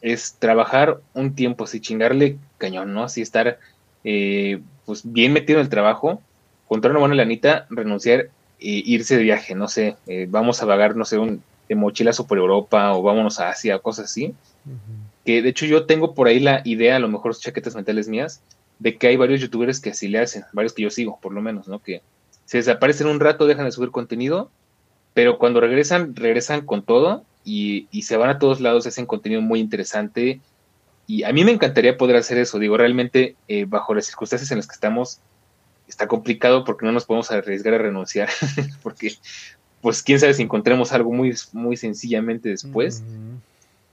[0.00, 3.04] es trabajar un tiempo, así chingarle cañón, ¿no?
[3.04, 3.58] Así estar
[4.04, 6.20] eh, pues bien metido en el trabajo,
[6.66, 10.96] contar una buena lanita, renunciar e irse de viaje, no sé, eh, vamos a vagar,
[10.96, 11.42] no sé, un
[11.72, 14.34] de mochilazo por Europa o vámonos a Asia, cosas así.
[15.24, 18.42] Que de hecho yo tengo por ahí la idea, a lo mejor chaquetas mentales mías,
[18.78, 21.40] de que hay varios youtubers que así le hacen, varios que yo sigo, por lo
[21.40, 21.82] menos, ¿no?
[21.82, 22.02] Que
[22.44, 24.50] se desaparecen un rato, dejan de subir contenido,
[25.14, 29.60] pero cuando regresan, regresan con todo y, se van a todos lados, hacen contenido muy
[29.60, 30.40] interesante.
[31.06, 32.58] Y a mí me encantaría poder hacer eso.
[32.58, 35.20] Digo, realmente, eh, bajo las circunstancias en las que estamos,
[35.88, 38.28] está complicado porque no nos podemos arriesgar a renunciar,
[38.82, 39.14] porque
[39.82, 43.02] pues quién sabe si encontremos algo muy, muy sencillamente después.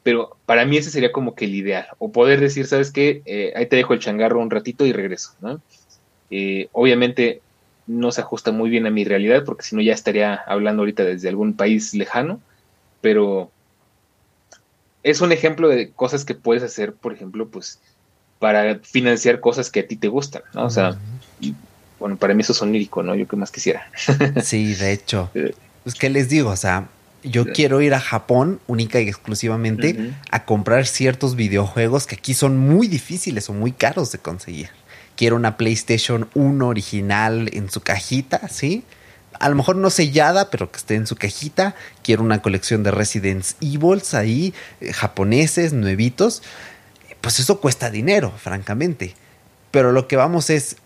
[0.03, 1.87] Pero para mí ese sería como que el ideal.
[1.97, 3.21] O poder decir, ¿sabes qué?
[3.25, 5.59] Eh, ahí te dejo el changarro un ratito y regreso, ¿no?
[6.29, 7.41] Eh, obviamente
[7.87, 11.03] no se ajusta muy bien a mi realidad, porque si no ya estaría hablando ahorita
[11.03, 12.39] desde algún país lejano,
[13.01, 13.49] pero
[15.01, 17.79] es un ejemplo de cosas que puedes hacer, por ejemplo, pues
[18.37, 20.65] para financiar cosas que a ti te gustan, ¿no?
[20.65, 20.99] O sea,
[21.99, 23.15] bueno, para mí eso es onírico, ¿no?
[23.15, 23.89] Yo que más quisiera.
[24.43, 25.31] Sí, de hecho.
[25.83, 26.49] Pues, ¿qué les digo?
[26.49, 26.89] O sea,
[27.21, 32.57] Yo quiero ir a Japón única y exclusivamente a comprar ciertos videojuegos que aquí son
[32.57, 34.69] muy difíciles o muy caros de conseguir.
[35.17, 38.85] Quiero una PlayStation 1 original en su cajita, ¿sí?
[39.37, 41.75] A lo mejor no sellada, pero que esté en su cajita.
[42.03, 46.41] Quiero una colección de Resident Evil ahí, eh, japoneses, nuevitos.
[47.19, 49.13] Pues eso cuesta dinero, francamente.
[49.71, 50.77] Pero lo que vamos es,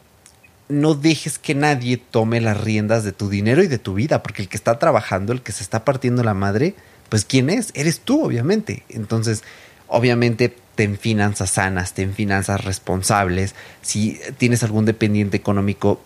[0.70, 4.42] no dejes que nadie tome las riendas de tu dinero y de tu vida, porque
[4.42, 6.76] el que está trabajando, el que se está partiendo la madre,
[7.10, 7.72] pues ¿quién es?
[7.76, 8.84] Eres tú, obviamente.
[8.90, 9.44] Entonces,
[9.88, 13.56] obviamente, ten finanzas sanas, ten finanzas responsables.
[13.82, 16.02] Si tienes algún dependiente económico,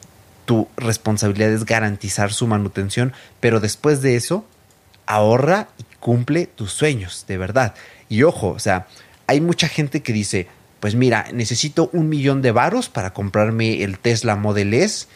[0.46, 4.46] tu responsabilidad es garantizar su manutención, pero después de eso,
[5.06, 7.76] ahorra y cumple tus sueños, de verdad.
[8.10, 8.88] Y ojo, o sea,
[9.28, 10.48] hay mucha gente que dice,
[10.80, 15.08] pues mira, necesito un millón de varos para comprarme el Tesla Model S.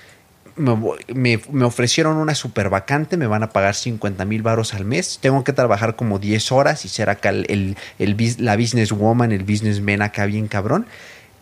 [0.55, 5.19] Me, ofrecieron una super vacante, me van a pagar 50 mil varos al mes.
[5.21, 10.01] Tengo que trabajar como 10 horas y ser acá el, el, la businesswoman, el businessman
[10.01, 10.85] acá bien cabrón.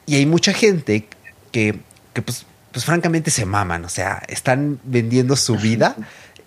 [0.05, 1.07] Y hay mucha gente
[1.51, 1.79] que,
[2.13, 5.95] que pues, pues francamente se maman, o sea, están vendiendo su vida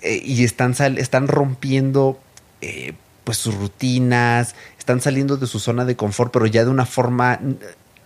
[0.01, 2.20] eh, y están, están rompiendo
[2.61, 2.95] eh,
[3.25, 7.41] pues sus rutinas, están saliendo de su zona de confort, pero ya de una forma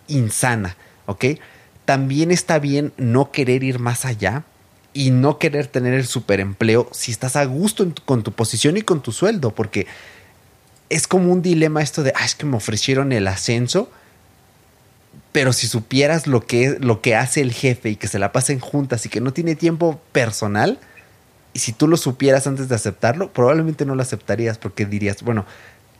[0.07, 1.25] insana, ¿ok?
[1.85, 4.43] También está bien no querer ir más allá
[4.93, 9.01] y no querer tener el superempleo si estás a gusto con tu posición y con
[9.01, 9.87] tu sueldo, porque
[10.89, 13.89] es como un dilema esto de, ah, es que me ofrecieron el ascenso,
[15.31, 18.59] pero si supieras lo que, lo que hace el jefe y que se la pasen
[18.59, 20.79] juntas y que no tiene tiempo personal,
[21.57, 25.43] y si tú lo supieras antes de aceptarlo, probablemente no lo aceptarías porque dirías, bueno,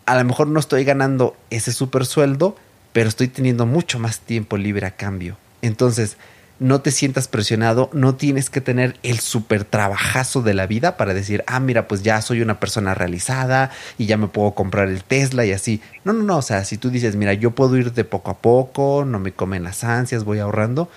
[0.05, 2.55] a lo mejor no estoy ganando ese super sueldo,
[2.93, 5.35] pero estoy teniendo mucho más tiempo libre a cambio.
[5.63, 6.17] Entonces,
[6.59, 11.15] no te sientas presionado, no tienes que tener el super trabajazo de la vida para
[11.15, 15.03] decir, ah, mira, pues ya soy una persona realizada y ya me puedo comprar el
[15.03, 15.81] Tesla y así.
[16.03, 18.37] No, no, no, o sea, si tú dices, mira, yo puedo ir de poco a
[18.37, 20.87] poco, no me comen las ansias, voy ahorrando,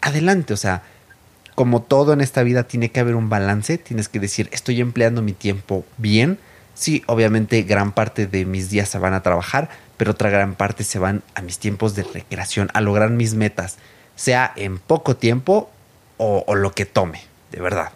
[0.00, 0.84] adelante, o sea,
[1.56, 5.22] como todo en esta vida tiene que haber un balance, tienes que decir, estoy empleando
[5.22, 6.38] mi tiempo bien,
[6.76, 10.84] Sí, obviamente gran parte de mis días se van a trabajar, pero otra gran parte
[10.84, 13.78] se van a mis tiempos de recreación, a lograr mis metas,
[14.14, 15.70] sea en poco tiempo
[16.18, 17.92] o, lo que tome, de verdad.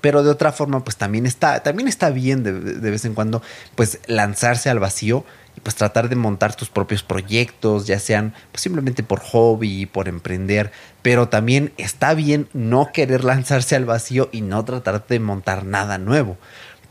[0.00, 3.40] Pero de otra forma, pues también está, también está bien de, vez en cuando,
[3.76, 5.24] pues lanzarse al vacío
[5.56, 10.08] y pues tratar de montar tus propios proyectos, ya sean pues, simplemente por hobby, por
[10.08, 10.70] emprender,
[11.02, 15.98] pero también está bien no querer lanzarse al vacío y no tratar de montar nada
[15.98, 16.36] nuevo,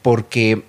[0.01, 0.63] porque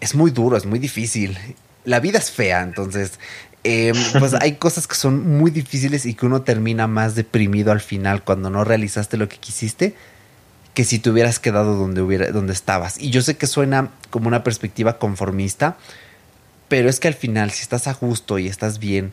[0.00, 1.36] es muy duro, es muy difícil.
[1.84, 3.18] La vida es fea, entonces,
[3.64, 7.80] em, pues hay cosas que son muy difíciles y que uno termina más deprimido al
[7.80, 9.94] final cuando no realizaste lo que quisiste
[10.74, 12.98] que si te hubieras quedado donde, hubiera, donde estabas.
[13.00, 15.76] Y yo sé que suena como una perspectiva conformista,
[16.70, 19.12] pero es que al final, si estás a gusto y estás bien,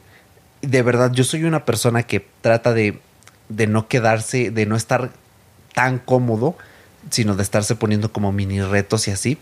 [0.61, 2.99] de verdad, yo soy una persona que trata de,
[3.49, 5.11] de no quedarse, de no estar
[5.75, 6.57] tan cómodo,
[7.09, 9.37] sino de estarse poniendo como mini retos y así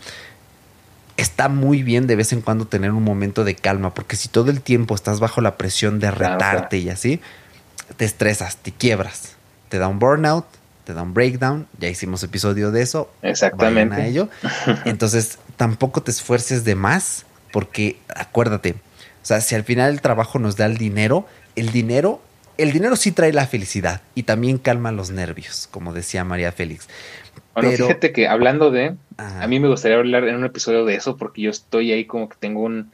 [1.16, 4.50] está muy bien de vez en cuando tener un momento de calma, porque si todo
[4.50, 7.20] el tiempo estás bajo la presión de retarte y así,
[7.96, 9.36] te estresas, te quiebras,
[9.68, 10.46] te da un burnout,
[10.84, 13.10] te da un breakdown, ya hicimos episodio de eso.
[13.22, 13.96] Exactamente.
[13.96, 14.28] a ello.
[14.84, 17.24] Entonces, tampoco te esfuerces de más,
[17.56, 18.74] porque acuérdate, o
[19.22, 22.20] sea, si al final el trabajo nos da el dinero, el dinero,
[22.58, 26.86] el dinero sí trae la felicidad y también calma los nervios, como decía María Félix.
[27.54, 31.16] Bueno, fíjate que hablando de, a mí me gustaría hablar en un episodio de eso
[31.16, 32.92] porque yo estoy ahí como que tengo un,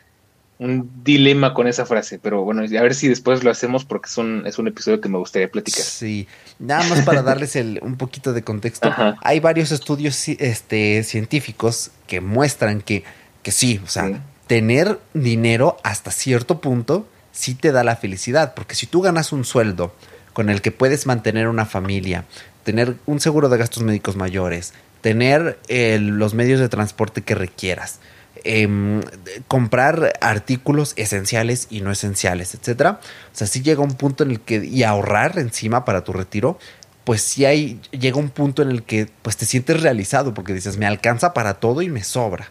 [1.02, 4.44] dilema con esa frase, pero bueno, a ver si después lo hacemos porque es un,
[4.46, 5.82] es un episodio que me gustaría platicar.
[5.82, 6.28] Sí,
[6.60, 8.94] nada más para darles el, un poquito de contexto.
[9.22, 13.02] Hay varios estudios este, científicos que muestran que,
[13.42, 14.22] que sí, o sea,
[14.52, 19.46] tener dinero hasta cierto punto sí te da la felicidad, porque si tú ganas un
[19.46, 19.94] sueldo
[20.34, 22.26] con el que puedes mantener una familia,
[22.62, 28.00] tener un seguro de gastos médicos mayores, tener los medios de transporte que requieras,
[28.44, 29.00] em,
[29.48, 33.00] comprar artículos esenciales y no esenciales, etcétera.
[33.32, 36.58] O sea, si llega un punto en el que y ahorrar encima para tu retiro,
[37.04, 40.76] pues sí hay llega un punto en el que pues te sientes realizado porque dices,
[40.76, 42.50] me alcanza para todo y me sobra.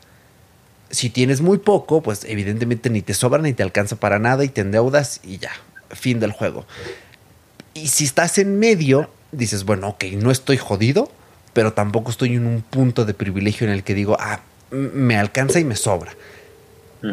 [0.91, 4.49] Si tienes muy poco, pues evidentemente ni te sobra ni te alcanza para nada y
[4.49, 5.51] te endeudas y ya,
[5.89, 6.65] fin del juego.
[7.73, 11.11] Y si estás en medio, dices, bueno, ok, no estoy jodido,
[11.53, 15.59] pero tampoco estoy en un punto de privilegio en el que digo, ah, me alcanza
[15.59, 16.11] y me sobra.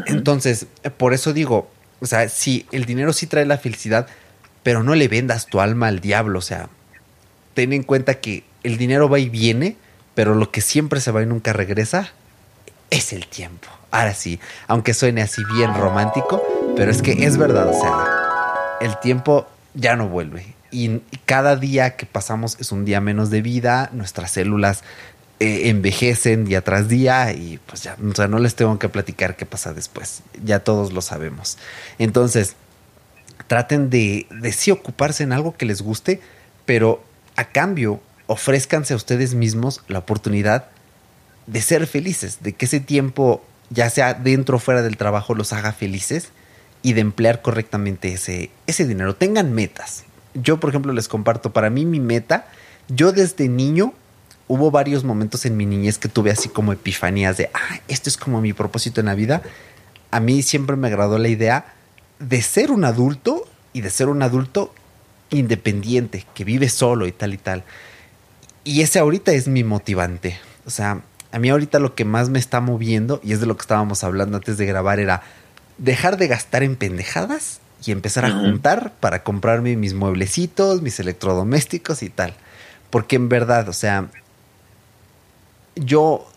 [0.07, 0.67] Entonces,
[0.97, 1.71] por eso digo,
[2.01, 4.07] o sea, sí, el dinero sí trae la felicidad,
[4.63, 6.69] pero no le vendas tu alma al diablo, o sea,
[7.55, 9.77] ten en cuenta que el dinero va y viene,
[10.15, 12.13] pero lo que siempre se va y nunca regresa
[12.91, 13.69] es el tiempo.
[13.91, 16.43] Ahora sí, aunque suene así bien romántico,
[16.77, 20.55] pero es que es verdad, o sea, el tiempo ya no vuelve.
[20.71, 24.85] Y cada día que pasamos es un día menos de vida, nuestras células
[25.41, 29.37] eh, envejecen día tras día y pues ya, o sea, no les tengo que platicar
[29.37, 31.57] qué pasa después, ya todos lo sabemos.
[31.99, 32.57] Entonces,
[33.47, 36.21] traten de, de sí ocuparse en algo que les guste,
[36.67, 37.03] pero
[37.37, 40.67] a cambio, ofrézcanse a ustedes mismos la oportunidad
[41.49, 45.53] de ser felices, de que ese tiempo, ya sea dentro o fuera del trabajo, los
[45.53, 46.29] haga felices
[46.83, 49.17] y de emplear correctamente ese, ese dinero.
[49.17, 50.05] Tengan metas.
[50.35, 52.47] Yo, por ejemplo, les comparto, para mí mi meta,
[52.89, 53.95] yo desde niño
[54.47, 58.17] hubo varios momentos en mi niñez que tuve así como epifanías de, ah, esto es
[58.17, 59.43] como mi propósito en la vida.
[60.11, 61.75] A mí siempre me agradó la idea
[62.19, 64.75] de ser un adulto y de ser un adulto
[65.31, 67.65] independiente, que vive solo y tal y tal.
[68.65, 70.39] Y ese ahorita es mi motivante.
[70.67, 71.03] O sea,
[71.33, 74.05] a mí ahorita lo que más me está moviendo, y es de lo que estábamos
[74.05, 75.23] hablando antes de grabar, era
[75.79, 82.03] dejar de gastar en pendejadas y empezar a juntar para comprarme mis mueblecitos, mis electrodomésticos
[82.03, 82.35] y tal.
[82.91, 84.09] Porque en verdad, o sea,
[85.77, 86.28] yo,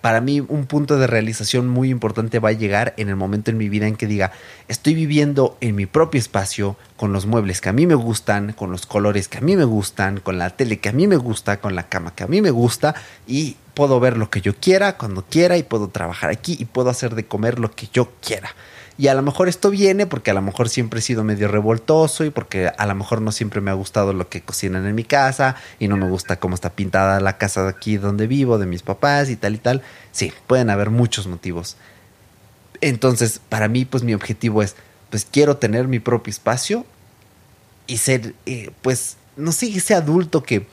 [0.00, 3.56] para mí, un punto de realización muy importante va a llegar en el momento en
[3.56, 4.32] mi vida en que diga,
[4.68, 8.70] estoy viviendo en mi propio espacio, con los muebles que a mí me gustan, con
[8.70, 11.60] los colores que a mí me gustan, con la tele que a mí me gusta,
[11.60, 12.94] con la cama que a mí me gusta,
[13.26, 16.90] y puedo ver lo que yo quiera, cuando quiera, y puedo trabajar aquí, y puedo
[16.90, 18.54] hacer de comer lo que yo quiera.
[18.98, 22.24] Y a lo mejor esto viene porque a lo mejor siempre he sido medio revoltoso
[22.24, 25.04] y porque a lo mejor no siempre me ha gustado lo que cocinan en mi
[25.04, 28.66] casa y no me gusta cómo está pintada la casa de aquí donde vivo, de
[28.66, 29.82] mis papás y tal y tal.
[30.12, 31.76] Sí, pueden haber muchos motivos.
[32.82, 34.76] Entonces, para mí, pues mi objetivo es,
[35.08, 36.84] pues quiero tener mi propio espacio
[37.86, 40.66] y ser, eh, pues, no sé, ese adulto que,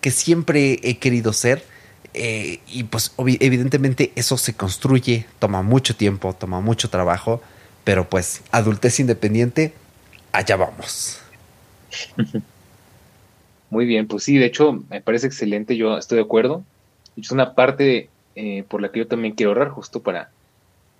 [0.00, 1.64] que siempre he querido ser.
[2.18, 7.42] Eh, y pues evidentemente eso se construye, toma mucho tiempo, toma mucho trabajo
[7.86, 9.72] pero pues, adultez independiente,
[10.32, 11.20] allá vamos.
[13.70, 16.64] Muy bien, pues sí, de hecho, me parece excelente, yo estoy de acuerdo.
[17.16, 20.30] Es una parte eh, por la que yo también quiero ahorrar, justo para,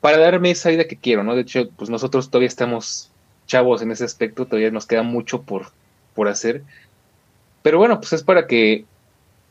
[0.01, 1.35] para darme esa vida que quiero, ¿no?
[1.35, 3.11] De hecho, pues nosotros todavía estamos
[3.49, 5.73] chavos en ese aspecto, todavía nos queda mucho por,
[6.15, 6.63] por hacer.
[7.65, 8.85] Pero bueno, pues es para que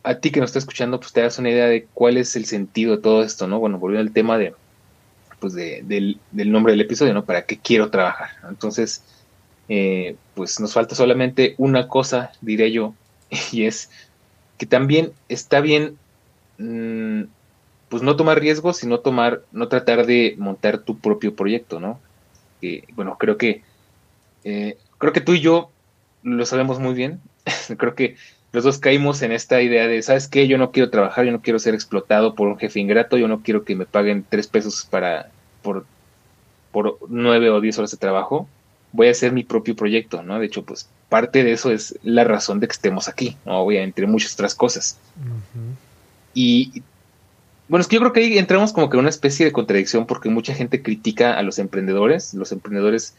[0.03, 2.45] a ti que nos está escuchando, pues te hagas una idea de cuál es el
[2.45, 3.59] sentido de todo esto, ¿no?
[3.59, 4.55] Bueno, volviendo al tema de,
[5.39, 7.25] pues del, nombre del episodio, ¿no?
[7.25, 8.29] ¿Para qué quiero trabajar?
[8.49, 9.03] Entonces,
[9.69, 12.93] eh, pues nos falta solamente una cosa, diré yo,
[13.51, 13.89] y es
[14.57, 15.97] que también está bien,
[16.57, 17.23] mm,
[17.89, 21.99] pues no tomar riesgos, sino tomar, no tratar de montar tu propio proyecto, ¿no?
[22.61, 23.63] Que, bueno, creo que,
[24.43, 25.69] eh, creo que tú y yo
[26.23, 27.21] lo sabemos muy bien.
[27.77, 28.15] creo que
[28.55, 30.47] los dos caímos en esta idea de, ¿sabes qué?
[30.47, 33.41] Yo no quiero trabajar, yo no quiero ser explotado por un jefe ingrato, yo no
[33.41, 35.29] quiero que me paguen tres pesos para,
[35.61, 35.85] por,
[36.71, 38.47] por nueve o diez horas de trabajo,
[38.93, 40.39] voy a hacer mi propio proyecto, ¿no?
[40.39, 43.59] De hecho, pues parte de eso es la razón de que estemos aquí, ¿no?
[43.59, 44.97] Obviamente, entre muchas otras cosas.
[46.33, 46.81] Y
[47.67, 50.05] bueno, es que yo creo que ahí entramos como que en una especie de contradicción
[50.05, 53.15] porque mucha gente critica a los emprendedores, los emprendedores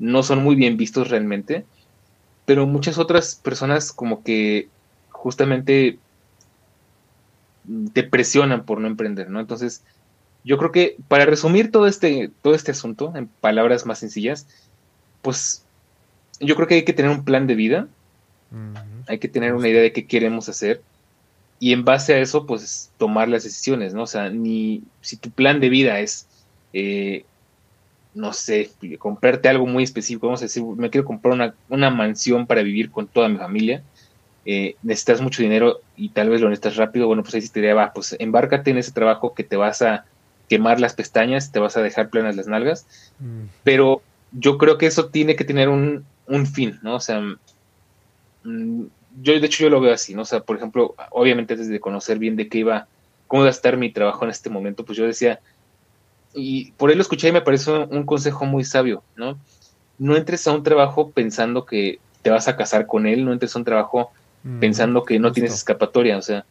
[0.00, 1.64] no son muy bien vistos realmente,
[2.44, 4.68] pero muchas otras personas como que
[5.20, 5.98] justamente
[7.92, 9.38] te presionan por no emprender, ¿no?
[9.38, 9.82] Entonces,
[10.44, 14.46] yo creo que para resumir todo este, todo este asunto en palabras más sencillas,
[15.20, 15.64] pues
[16.40, 17.88] yo creo que hay que tener un plan de vida,
[19.06, 20.82] hay que tener una idea de qué queremos hacer
[21.60, 24.04] y en base a eso, pues tomar las decisiones, ¿no?
[24.04, 26.26] O sea, ni si tu plan de vida es,
[26.72, 27.24] eh,
[28.14, 32.46] no sé, comprarte algo muy específico, vamos a decir, me quiero comprar una, una mansión
[32.46, 33.82] para vivir con toda mi familia,
[34.46, 37.60] eh, necesitas mucho dinero y tal vez lo necesitas rápido, bueno, pues ahí sí te
[37.60, 40.04] diría, va, pues embárcate en ese trabajo que te vas a
[40.48, 42.86] quemar las pestañas, te vas a dejar plenas las nalgas,
[43.18, 43.44] mm.
[43.62, 46.04] pero yo creo que eso tiene que tener un,
[46.52, 46.96] fin, ¿no?
[46.96, 47.20] O sea,
[48.44, 48.84] mm,
[49.20, 50.22] yo de hecho yo lo veo así, ¿no?
[50.22, 52.86] O sea, por ejemplo, obviamente desde conocer bien de qué iba,
[53.26, 55.40] cómo iba a estar mi trabajo en este momento, pues yo decía,
[56.34, 59.38] y por ahí lo escuché y me parece un consejo muy sabio, ¿no?
[59.98, 63.54] No entres a un trabajo pensando que te vas a casar con él, no entres
[63.54, 64.12] a un trabajo
[64.58, 66.44] pensando que no tienes escapatoria, o sea,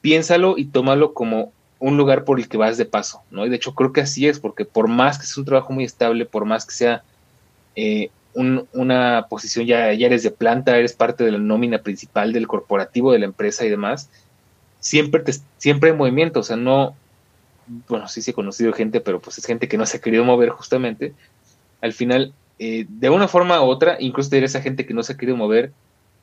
[0.00, 3.46] piénsalo y tómalo como un lugar por el que vas de paso, ¿no?
[3.46, 5.84] Y de hecho creo que así es, porque por más que sea un trabajo muy
[5.84, 7.02] estable, por más que sea
[7.76, 12.46] eh, una posición, ya, ya eres de planta, eres parte de la nómina principal del
[12.46, 14.10] corporativo, de la empresa y demás,
[14.80, 16.94] siempre, te, siempre hay movimiento, o sea, no,
[17.88, 20.24] bueno, sí, sí he conocido gente, pero pues es gente que no se ha querido
[20.24, 21.14] mover justamente.
[21.80, 25.12] Al final, eh, de una forma u otra, incluso de esa gente que no se
[25.12, 25.72] ha querido mover,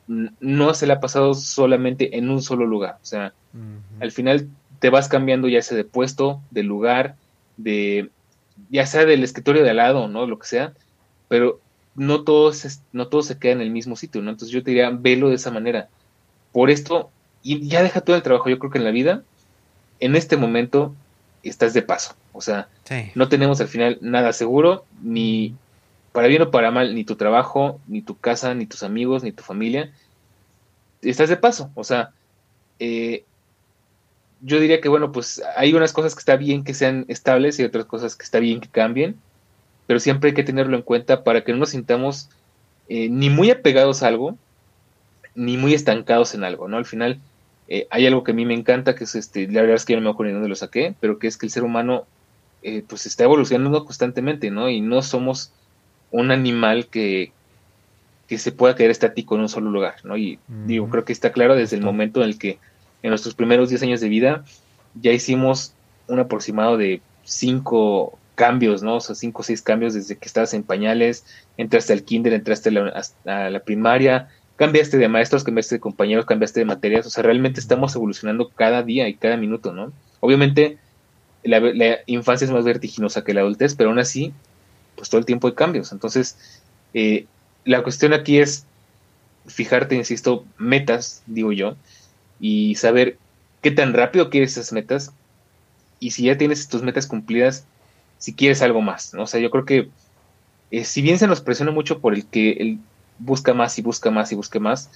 [0.08, 2.98] no se le ha pasado solamente en un solo lugar.
[3.02, 3.32] O sea,
[4.00, 4.48] al final
[4.80, 7.16] te vas cambiando ya sea de puesto, de lugar,
[7.56, 8.10] de
[8.70, 10.26] ya sea del escritorio de al lado, ¿no?
[10.26, 10.72] Lo que sea,
[11.28, 11.60] pero
[11.94, 14.30] no todos, no todos se quedan en el mismo sitio, ¿no?
[14.30, 15.88] Entonces yo te diría, velo de esa manera.
[16.52, 17.10] Por esto,
[17.42, 19.22] y ya deja todo el trabajo, yo creo que en la vida,
[20.00, 20.94] en este momento,
[21.42, 22.14] estás de paso.
[22.32, 22.68] O sea,
[23.14, 25.54] no tenemos al final nada seguro, ni
[26.18, 29.30] para bien o para mal, ni tu trabajo, ni tu casa, ni tus amigos, ni
[29.30, 29.92] tu familia.
[31.00, 31.70] Estás de paso.
[31.76, 32.10] O sea,
[32.80, 33.22] eh,
[34.40, 37.62] yo diría que, bueno, pues hay unas cosas que está bien que sean estables y
[37.62, 39.14] otras cosas que está bien que cambien,
[39.86, 42.30] pero siempre hay que tenerlo en cuenta para que no nos sintamos
[42.88, 44.36] eh, ni muy apegados a algo,
[45.36, 46.78] ni muy estancados en algo, ¿no?
[46.78, 47.20] Al final
[47.68, 49.92] eh, hay algo que a mí me encanta, que es este, la verdad es que
[49.92, 52.06] yo no me acuerdo ni dónde lo saqué, pero que es que el ser humano
[52.88, 54.68] pues está evolucionando constantemente, ¿no?
[54.68, 55.52] Y no somos
[56.10, 57.32] un animal que,
[58.28, 60.16] que se pueda quedar estático en un solo lugar, ¿no?
[60.16, 62.58] Y digo, creo que está claro desde el momento en el que
[63.02, 64.44] en nuestros primeros 10 años de vida
[64.94, 65.74] ya hicimos
[66.08, 68.96] un aproximado de 5 cambios, ¿no?
[68.96, 71.24] O sea, 5 o 6 cambios desde que estabas en pañales,
[71.56, 76.66] entraste al kinder, entraste a la, primaria, cambiaste de maestros, cambiaste de compañeros, cambiaste de
[76.66, 79.92] materias, o sea, realmente estamos evolucionando cada día y cada minuto, ¿no?
[80.20, 80.78] Obviamente
[81.44, 84.32] la, infancia es más vertiginosa que la adultez, pero aún así,
[84.98, 85.92] pues todo el tiempo hay cambios.
[85.92, 86.36] Entonces,
[86.92, 87.26] eh,
[87.64, 88.66] la cuestión aquí es
[89.46, 91.76] fijarte, insisto, metas, digo yo,
[92.40, 93.16] y saber
[93.62, 95.12] qué tan rápido quieres esas metas
[96.00, 97.64] y si ya tienes tus metas cumplidas,
[98.18, 99.22] si quieres algo más, ¿no?
[99.22, 99.88] O sea, yo creo que
[100.70, 102.78] eh, si bien se nos presiona mucho por el que él
[103.18, 104.90] busca más y busca más y busca más,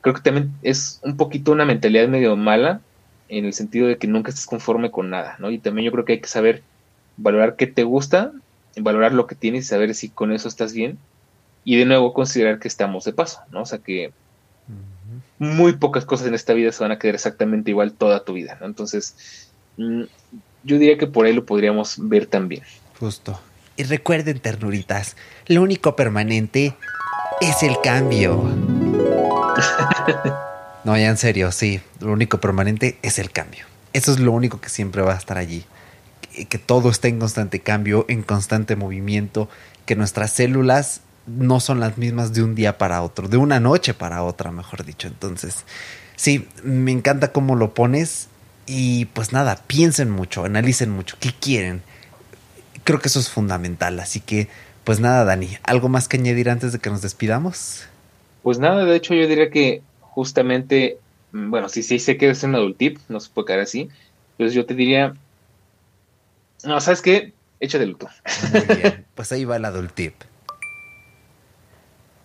[0.00, 2.80] creo que también es un poquito una mentalidad medio mala
[3.28, 5.50] en el sentido de que nunca estés conforme con nada, ¿no?
[5.50, 6.62] Y también yo creo que hay que saber
[7.16, 8.32] valorar qué te gusta,
[8.76, 10.98] valorar lo que tienes y saber si con eso estás bien
[11.64, 13.62] y de nuevo considerar que estamos de paso, ¿no?
[13.62, 14.12] O sea que
[15.38, 18.56] muy pocas cosas en esta vida se van a quedar exactamente igual toda tu vida,
[18.60, 18.66] ¿no?
[18.66, 20.02] Entonces, mm,
[20.64, 22.62] yo diría que por ahí lo podríamos ver también.
[22.98, 23.38] Justo.
[23.76, 25.16] Y recuerden, ternuritas,
[25.46, 26.74] lo único permanente
[27.40, 28.42] es el cambio.
[30.84, 33.66] no, ya en serio, sí, lo único permanente es el cambio.
[33.92, 35.64] Eso es lo único que siempre va a estar allí.
[36.44, 39.48] Que, todo esté en constante cambio, en constante movimiento,
[39.86, 43.94] que nuestras células no son las mismas de un día para otro, de una noche
[43.94, 45.08] para otra, mejor dicho.
[45.08, 45.64] Entonces,
[46.14, 48.28] sí, me encanta cómo lo pones
[48.66, 51.82] y pues nada, piensen mucho, analicen mucho, ¿qué quieren?
[52.84, 54.48] Creo que eso es fundamental, así que
[54.84, 57.84] pues nada, Dani, ¿algo más que añadir antes de que nos despidamos?
[58.42, 60.98] Pues nada, de hecho yo diría que justamente,
[61.32, 63.88] mm, bueno, si sí sé que es un adult tip, no se puede quedar así,
[64.36, 65.14] pues yo te diría,
[66.64, 67.34] no, ¿sabes qué?
[67.60, 68.08] Echa de luto.
[68.52, 70.14] Muy bien, pues ahí va el adult tip.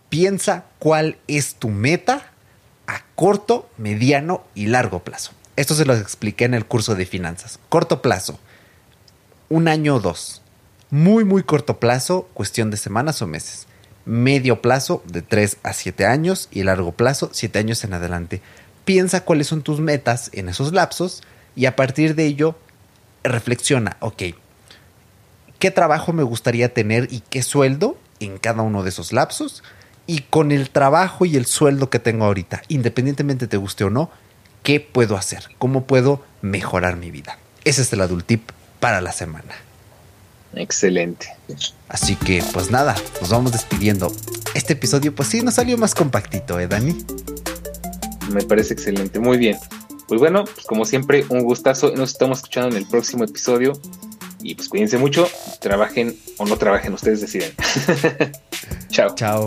[0.09, 2.31] Piensa cuál es tu meta
[2.87, 5.31] a corto, mediano y largo plazo.
[5.55, 7.59] Esto se los expliqué en el curso de finanzas.
[7.69, 8.39] Corto plazo,
[9.47, 10.41] un año o dos.
[10.89, 13.67] Muy, muy corto plazo, cuestión de semanas o meses.
[14.03, 16.49] Medio plazo, de 3 a 7 años.
[16.51, 18.41] Y largo plazo, 7 años en adelante.
[18.83, 21.21] Piensa cuáles son tus metas en esos lapsos
[21.55, 22.55] y a partir de ello
[23.23, 24.23] reflexiona, ok,
[25.59, 29.63] ¿qué trabajo me gustaría tener y qué sueldo en cada uno de esos lapsos?
[30.07, 34.09] y con el trabajo y el sueldo que tengo ahorita, independientemente te guste o no,
[34.63, 35.45] ¿qué puedo hacer?
[35.57, 37.37] ¿Cómo puedo mejorar mi vida?
[37.63, 38.49] Ese es el adult tip
[38.79, 39.55] para la semana.
[40.53, 41.33] Excelente.
[41.87, 44.11] Así que, pues nada, nos vamos despidiendo.
[44.53, 46.97] Este episodio, pues sí, nos salió más compactito, ¿eh, Dani?
[48.31, 49.57] Me parece excelente, muy bien.
[50.11, 51.93] Pues bueno, pues como siempre, un gustazo.
[51.95, 53.71] Nos estamos escuchando en el próximo episodio.
[54.43, 55.25] Y pues cuídense mucho,
[55.61, 57.53] trabajen o no trabajen, ustedes deciden.
[58.89, 59.15] Chao.
[59.15, 59.45] Chao.